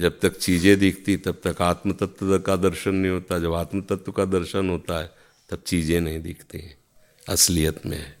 जब 0.00 0.20
तक 0.20 0.38
चीज़ें 0.38 0.78
दिखती, 0.78 1.16
तब 1.16 1.40
तक 1.44 1.62
आत्म 1.62 1.92
तत्व 1.92 2.38
का 2.38 2.56
दर्शन 2.56 2.94
नहीं 2.94 3.12
होता। 3.12 3.38
जब 3.38 3.54
आत्म 3.54 3.80
तत्व 3.80 4.12
का 4.12 4.24
दर्शन 4.24 4.70
होता 4.70 4.98
है, 4.98 5.10
तब 5.50 5.62
चीज़ें 5.66 6.00
नहीं 6.00 6.20
दिखती 6.20 6.62
असलियत 7.28 7.86
में 7.86 7.98
है। 7.98 8.18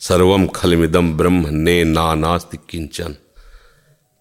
सर्वम 0.00 0.46
खलमिदम 0.46 1.16
ब्रह्म 1.16 1.48
ने 1.48 1.84
ना 1.84 2.14
नास्ति 2.14 2.58
किंचन। 2.68 3.16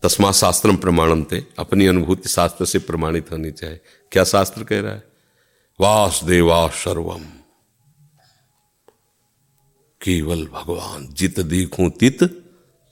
तस्मा 0.03 0.31
शास्त्रम 0.31 0.77
प्रमाणम 0.77 1.23
थे 1.23 1.43
अपनी 1.59 1.87
अनुभूति 1.87 2.29
शास्त्र 2.29 2.65
से 2.65 2.79
प्रमाणित 2.79 3.31
होनी 3.31 3.51
चाहिए। 3.51 3.79
क्या 4.11 4.23
शास्त्र 4.23 4.63
कह 4.63 4.79
रहा 4.79 4.93
है? 4.93 5.03
वासुदेवा 5.81 6.67
सर्वम। 6.67 7.23
केवल 10.01 10.45
भगवान, 10.45 11.07
जित 11.11 11.39
देखूँ 11.39 11.89
तित 11.89 12.43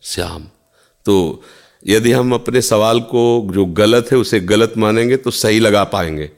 श्याम। 0.01 0.49
तो 1.05 1.43
यदि 1.87 2.11
हम 2.11 2.33
अपने 2.33 2.61
सवाल 2.61 2.99
को, 3.01 3.49
जो 3.51 3.65
गलत 3.65 4.11
है, 4.11 4.17
उसे 4.17 4.39
गलत 4.39 4.73
मानेंगे 4.77 5.17
तो 5.17 5.31
सही 5.31 5.59
लगा 5.59 5.83
पाएँगे। 5.83 6.29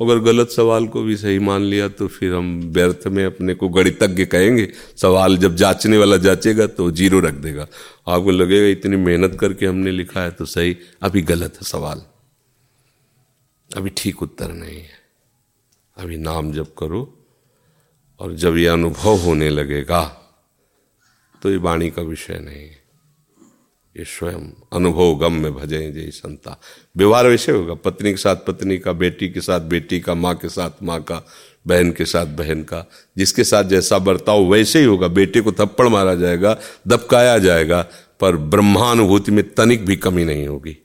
अगर 0.00 0.18
गलत 0.18 0.48
सवाल 0.48 0.86
को 0.86 1.02
भी 1.02 1.16
सही 1.16 1.38
मान 1.38 1.62
लिया 1.62 1.88
तो 1.88 2.06
फिर 2.08 2.34
हम 2.34 2.60
व्यर्थ 2.64 3.06
में 3.06 3.24
अपने 3.24 3.54
को 3.54 3.68
गणितज्ञ 3.68 4.24
कहेंगे। 4.24 4.68
सवाल 4.96 5.36
जब 5.36 5.56
जांचने 5.56 5.98
वाला 5.98 6.16
जांचेगा 6.16 6.66
तो 6.66 6.90
ज़ीरो 6.90 7.20
रख 7.20 7.34
देगा। 7.36 7.66
आपको 8.08 8.30
लगेगा, 8.30 8.66
इतनी 8.68 8.96
मेहनत 8.96 9.36
करके 9.40 9.66
हमने 9.66 9.90
लिखा 9.90 10.22
है 10.22 10.30
तो 10.30 10.44
सही। 10.44 10.76
अभी 11.02 11.22
गलत 11.22 11.54
है 11.54 11.68
सवाल। 11.68 12.02
अभी 13.70 13.90
ठीक 13.96 14.22
उत्तर 14.22 14.52
नहीं 14.52 14.76
है। 14.76 14.98
अभी 15.96 16.16
नाम 16.16 16.52
जब 16.52 16.74
करो, 16.74 17.02
और 18.20 18.34
जब 18.34 18.56
यह 18.56 18.72
अनुभव 18.72 19.16
होने 19.16 19.48
लगेगा 19.50 20.02
तो 21.42 21.50
ये 21.50 21.56
वाणी 21.56 21.90
का 21.90 22.02
विषय 22.02 22.38
नहीं 22.38 22.62
है। 22.62 22.87
ये 23.96 24.04
स्वयं 24.04 24.52
अनुभव 24.72 25.14
गम 25.14 25.32
में 25.32 25.54
भजे 25.54 25.92
जय 25.92 26.10
संता। 26.10 26.60
व्यवहार 26.96 27.26
वैसे 27.26 27.52
होगा, 27.52 27.74
पत्नी 27.74 28.10
के 28.10 28.16
साथ 28.16 28.36
पत्नी 28.36 28.78
का, 28.78 28.92
बेटी 28.92 29.28
के 29.28 29.40
साथ 29.40 29.60
बेटी 29.60 30.00
का, 30.00 30.14
माँ 30.14 30.34
के 30.34 30.48
साथ 30.48 30.70
माँ 30.82 31.02
का, 31.02 31.26
बहन 31.66 31.92
के 31.92 32.04
साथ 32.04 32.26
बहन 32.26 32.62
का, 32.62 32.90
जिसके 33.16 33.44
साथ 33.44 33.64
जैसा 33.64 33.98
बर्ताव 33.98 34.44
वैसे 34.44 34.78
ही 34.78 34.84
होगा। 34.84 35.08
बेटे 35.08 35.40
को 35.40 35.52
थप्पड़ 35.52 35.88
मारा 35.88 36.14
जाएगा, 36.14 36.58
दबकाया 36.86 37.38
जाएगा, 37.38 37.86
पर 38.20 38.36
ब्रह्मानुभूति 38.36 39.32
में 39.32 39.54
तनिक 39.54 39.86
भी 39.86 39.96
कमी 39.96 40.24
नहीं 40.24 40.46
होगी। 40.48 40.76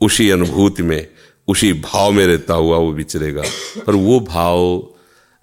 उसी 0.00 0.30
अनुभूति 0.30 0.82
में, 0.82 1.08
उसी 1.48 1.72
भाव 1.72 2.12
में 2.12 2.26
रहता 2.26 2.54
हुआ 2.54 2.76
वो 2.76 2.92
विचरेगा 2.92 3.42
पर 3.86 3.94
वो 3.94 4.20
भाव 4.20 4.88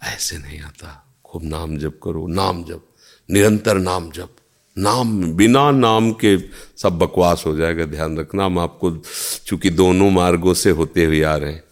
ऐसे 0.04 0.38
नहीं 0.38 0.60
आता। 0.60 1.18
खूब 1.26 1.44
नाम 1.44 1.78
जप 1.78 2.00
करो, 2.04 2.28
नाम 2.28 2.64
जप, 2.64 2.82
निरंतर 3.32 3.78
नाम 3.78 4.12
जप। 4.12 4.36
नाम, 4.78 5.24
बिना 5.34 5.72
नाम 5.72 6.12
के 6.12 6.38
सब 6.78 6.98
बकवास 6.98 7.44
हो 7.48 7.56
जाएगा, 7.56 7.86
ध्यान 7.86 8.18
रखना। 8.18 8.46
हम 8.46 8.60
आपको, 8.60 9.02
चूँकि 9.46 9.70
दोनों 9.70 10.10
मार्गों 10.12 10.54
से 10.54 10.70
होते 10.70 11.06
हुए 11.06 11.22
आ 11.22 11.36
रहे 11.36 11.52
हैं, 11.52 11.64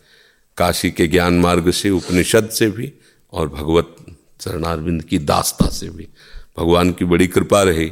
काशी 0.57 0.91
के 0.91 1.07
ज्ञान 1.07 1.33
मार्ग 1.33 1.71
से, 1.71 1.89
उपनिषद 1.89 2.49
से 2.49 2.69
भी, 2.69 2.93
और 3.33 3.49
भगवत 3.49 3.95
चरणारविंद 4.39 5.03
की 5.03 5.17
दास्ता 5.17 5.69
से 5.69 5.89
भी। 5.89 6.07
भगवान 6.59 6.91
की 6.91 7.05
बड़ी 7.05 7.27
कृपा 7.27 7.63
रही 7.63 7.85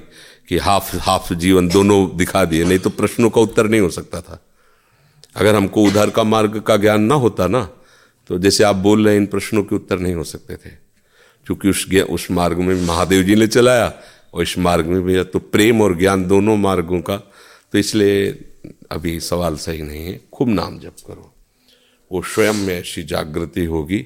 कि 0.49 0.57
हाफ़ 0.57 0.95
हाफ़ 0.95 1.33
जीवन 1.33 1.67
दोनों 1.67 2.17
दिखा 2.17 2.45
दिए, 2.45 2.63
नहीं 2.63 2.79
तो 2.79 2.89
प्रश्नों 2.89 3.29
का 3.29 3.41
उत्तर 3.41 3.67
नहीं 3.67 3.81
हो 3.81 3.89
सकता 3.89 4.21
था। 4.21 4.45
अगर 5.35 5.55
हमको 5.55 5.83
उधर 5.83 6.09
का 6.09 6.23
मार्ग 6.23 6.59
का 6.61 6.77
ज्ञान 6.77 7.01
ना 7.01 7.15
होता 7.15 7.47
ना 7.47 7.69
तो 8.27 8.39
जैसे 8.39 8.63
आप 8.63 8.75
बोल 8.75 9.05
रहे 9.05 9.13
हैं, 9.13 9.21
इन 9.21 9.27
प्रश्नों 9.27 9.63
के 9.63 9.75
उत्तर 9.75 9.99
नहीं 9.99 10.13
हो 10.13 10.23
सकते 10.23 10.55
थे। 10.55 10.69
क्योंकि 11.45 11.69
उस 11.69 11.93
उस 12.09 12.31
मार्ग 12.31 12.57
में 12.57 12.87
महादेव 12.87 13.23
जी 13.23 13.35
ने 13.35 13.47
चलाया 13.47 13.93
और 14.33 14.43
इस 14.43 14.57
मार्ग 14.57 14.85
में 14.85 15.01
भी 15.01 15.23
तो 15.23 15.39
प्रेम 15.39 15.81
और 15.81 15.97
ज्ञान 15.97 16.25
दोनों 16.25 16.57
मार्गों 16.57 17.01
का। 17.01 17.17
तो 17.71 17.77
इसलिए 17.77 18.31
अभी 18.91 19.19
सवाल 19.19 19.55
सही 19.55 19.81
नहीं 19.81 20.05
है, 20.05 20.21
खूब 20.33 20.49
नाम 20.49 20.79
जप 20.79 20.95
करो। 21.07 21.33
वो 22.11 22.21
स्वयं 22.21 22.53
में 22.53 22.79
ऐसी 22.79 23.03
जागृति 23.03 23.65
होगी, 23.65 24.05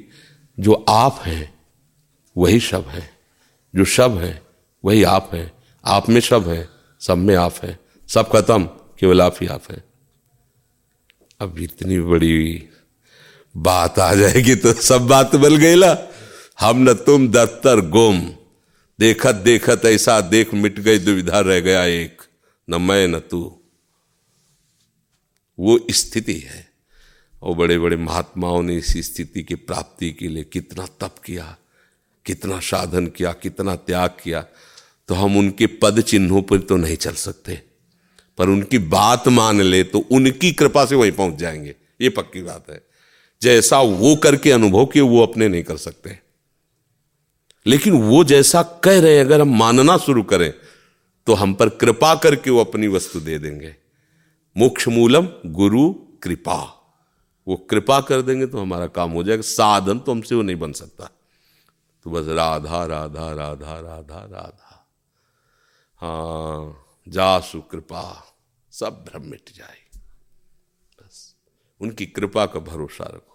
जो 0.59 0.85
आप 0.89 1.21
हैं, 1.25 1.53
वही 2.38 2.59
शब 2.59 2.88
है। 2.88 3.09
जो 3.75 3.85
शब 3.85 4.17
है, 4.17 4.41
वही 4.85 5.03
आप 5.03 5.31
है। 5.33 5.51
आप 5.85 6.09
में 6.09 6.21
शब 6.21 6.49
है, 6.49 6.69
सब 6.99 7.17
में 7.17 7.35
आप 7.35 7.55
है। 7.63 7.79
सब 8.07 8.31
खत्म, 8.31 8.63
केवल 8.63 9.21
आप 9.21 9.35
ही 9.41 9.47
आप 9.47 9.63
है। 9.71 9.83
अब 11.39 11.59
इतनी 11.59 11.99
बड़ी 11.99 12.69
बात 13.57 13.99
आ 13.99 14.13
जाएगी 14.13 14.55
तो 14.55 14.73
सब 14.73 15.07
बात 15.07 15.35
बल 15.35 15.55
गई 15.55 15.75
ला। 15.75 15.97
हम 16.59 16.89
न 16.89 16.93
तुम 16.93 17.27
दफ्तर 17.27 17.89
गुम। 17.89 18.31
देखत 18.99 19.36
देखत 19.36 19.81
ऐसा 19.86 20.21
देख 20.21 20.53
मिट 20.53 20.79
गई 20.79 20.97
दुविधा 20.97 21.39
रह 21.39 21.60
गया 21.60 21.86
एक। 21.86 22.21
न 22.69 22.81
मैं, 22.81 23.08
न 23.08 23.19
तू। 23.19 23.60
वो 25.60 25.88
स्थिति 25.91 26.34
है। 26.34 26.69
और 27.43 27.55
बड़े 27.55 27.79
बड़े 27.79 27.97
महात्माओं 27.97 28.63
ने 28.63 28.77
इस 28.77 28.97
स्थिति 28.97 29.43
की 29.43 29.55
प्राप्ति 29.55 30.12
के 30.12 30.27
लिए 30.27 30.43
कितना 30.43 30.86
तप 30.86 31.15
किया, 31.25 31.58
कितना 32.25 32.60
साधन 32.60 33.08
किया, 33.08 33.34
कितना 33.34 33.75
त्याग 33.75 34.10
किया। 34.10 34.41
तो 35.08 35.15
हम 35.15 35.38
उनके 35.38 35.67
पद 35.67 36.01
चिन्हों 36.01 36.41
पर 36.41 36.60
तो 36.60 36.77
नहीं 36.77 36.97
चल 36.97 37.13
सकते। 37.13 37.62
पर 38.38 38.49
उनकी 38.49 38.77
बात 38.77 39.27
मान 39.27 39.62
ले 39.62 39.84
तो 39.84 39.99
उनकी 39.99 40.51
कृपा 40.51 40.86
से 40.86 40.95
वहीं 40.95 41.12
पहुँच 41.12 41.36
जाएँगे। 41.36 41.75
ये 42.01 42.10
पक्की 42.10 42.41
बात 42.41 42.65
है। 42.69 42.81
जैसा 43.41 43.81
वो 43.81 44.15
करके 44.15 44.51
अनुभव 44.51 44.86
किए, 44.86 45.01
वो 45.01 45.23
अपने 45.23 45.47
नहीं 45.47 45.63
कर 45.63 45.77
सकते। 45.77 46.24
लेकिन 47.65 47.93
वो 48.04 48.23
जैसा 48.23 48.62
कह 48.84 48.99
रहे 49.01 49.19
अगर 49.19 49.41
हम 49.41 49.58
मानना 49.58 49.97
शुरू 49.97 50.23
करें 50.23 50.54
तो 51.28 51.34
हम 51.34 51.54
पर 51.54 51.69
कृपा 51.69 52.15
करके 52.15 52.49
वो 52.49 52.60
अपनी 52.60 52.88
वस्तु 52.88 53.19
दे 53.19 53.38
देंगे। 53.39 53.75
मोक्ष 54.56 54.88
मूलम, 54.88 55.28
गुरु 55.45 55.93
कृपा। 56.23 56.62
वो 57.47 57.56
कृपा 57.69 57.99
कर 58.01 58.21
देंगे 58.21 58.45
तो 58.47 58.62
हमारा 58.62 58.88
काम 58.88 59.12
हो 59.12 59.23
जाएगा। 59.23 59.41
साधन 59.41 59.99
तो 59.99 60.12
हमसे 60.12 60.36
वो 60.36 60.41
नहीं 60.41 60.56
बन 60.56 60.71
सकता। 60.71 61.10
तो 62.06 62.10
बस 62.10 62.28
राधा 62.28 62.86
राधा 62.86 63.32
राधा 63.32 63.80
राधा 63.80 64.19
राधा। 64.25 64.88
हाँ 65.97 66.86
जासु 67.08 67.62
कृपा, 67.62 68.04
सब 68.71 69.04
भ्रम 69.06 69.25
मिट 69.25 69.51
जाए। 69.56 69.99
बस, 70.97 71.36
उनकी 71.82 72.06
कृपा 72.06 72.45
का 72.45 72.60
भरोसा 72.60 73.04
रखो। 73.04 73.34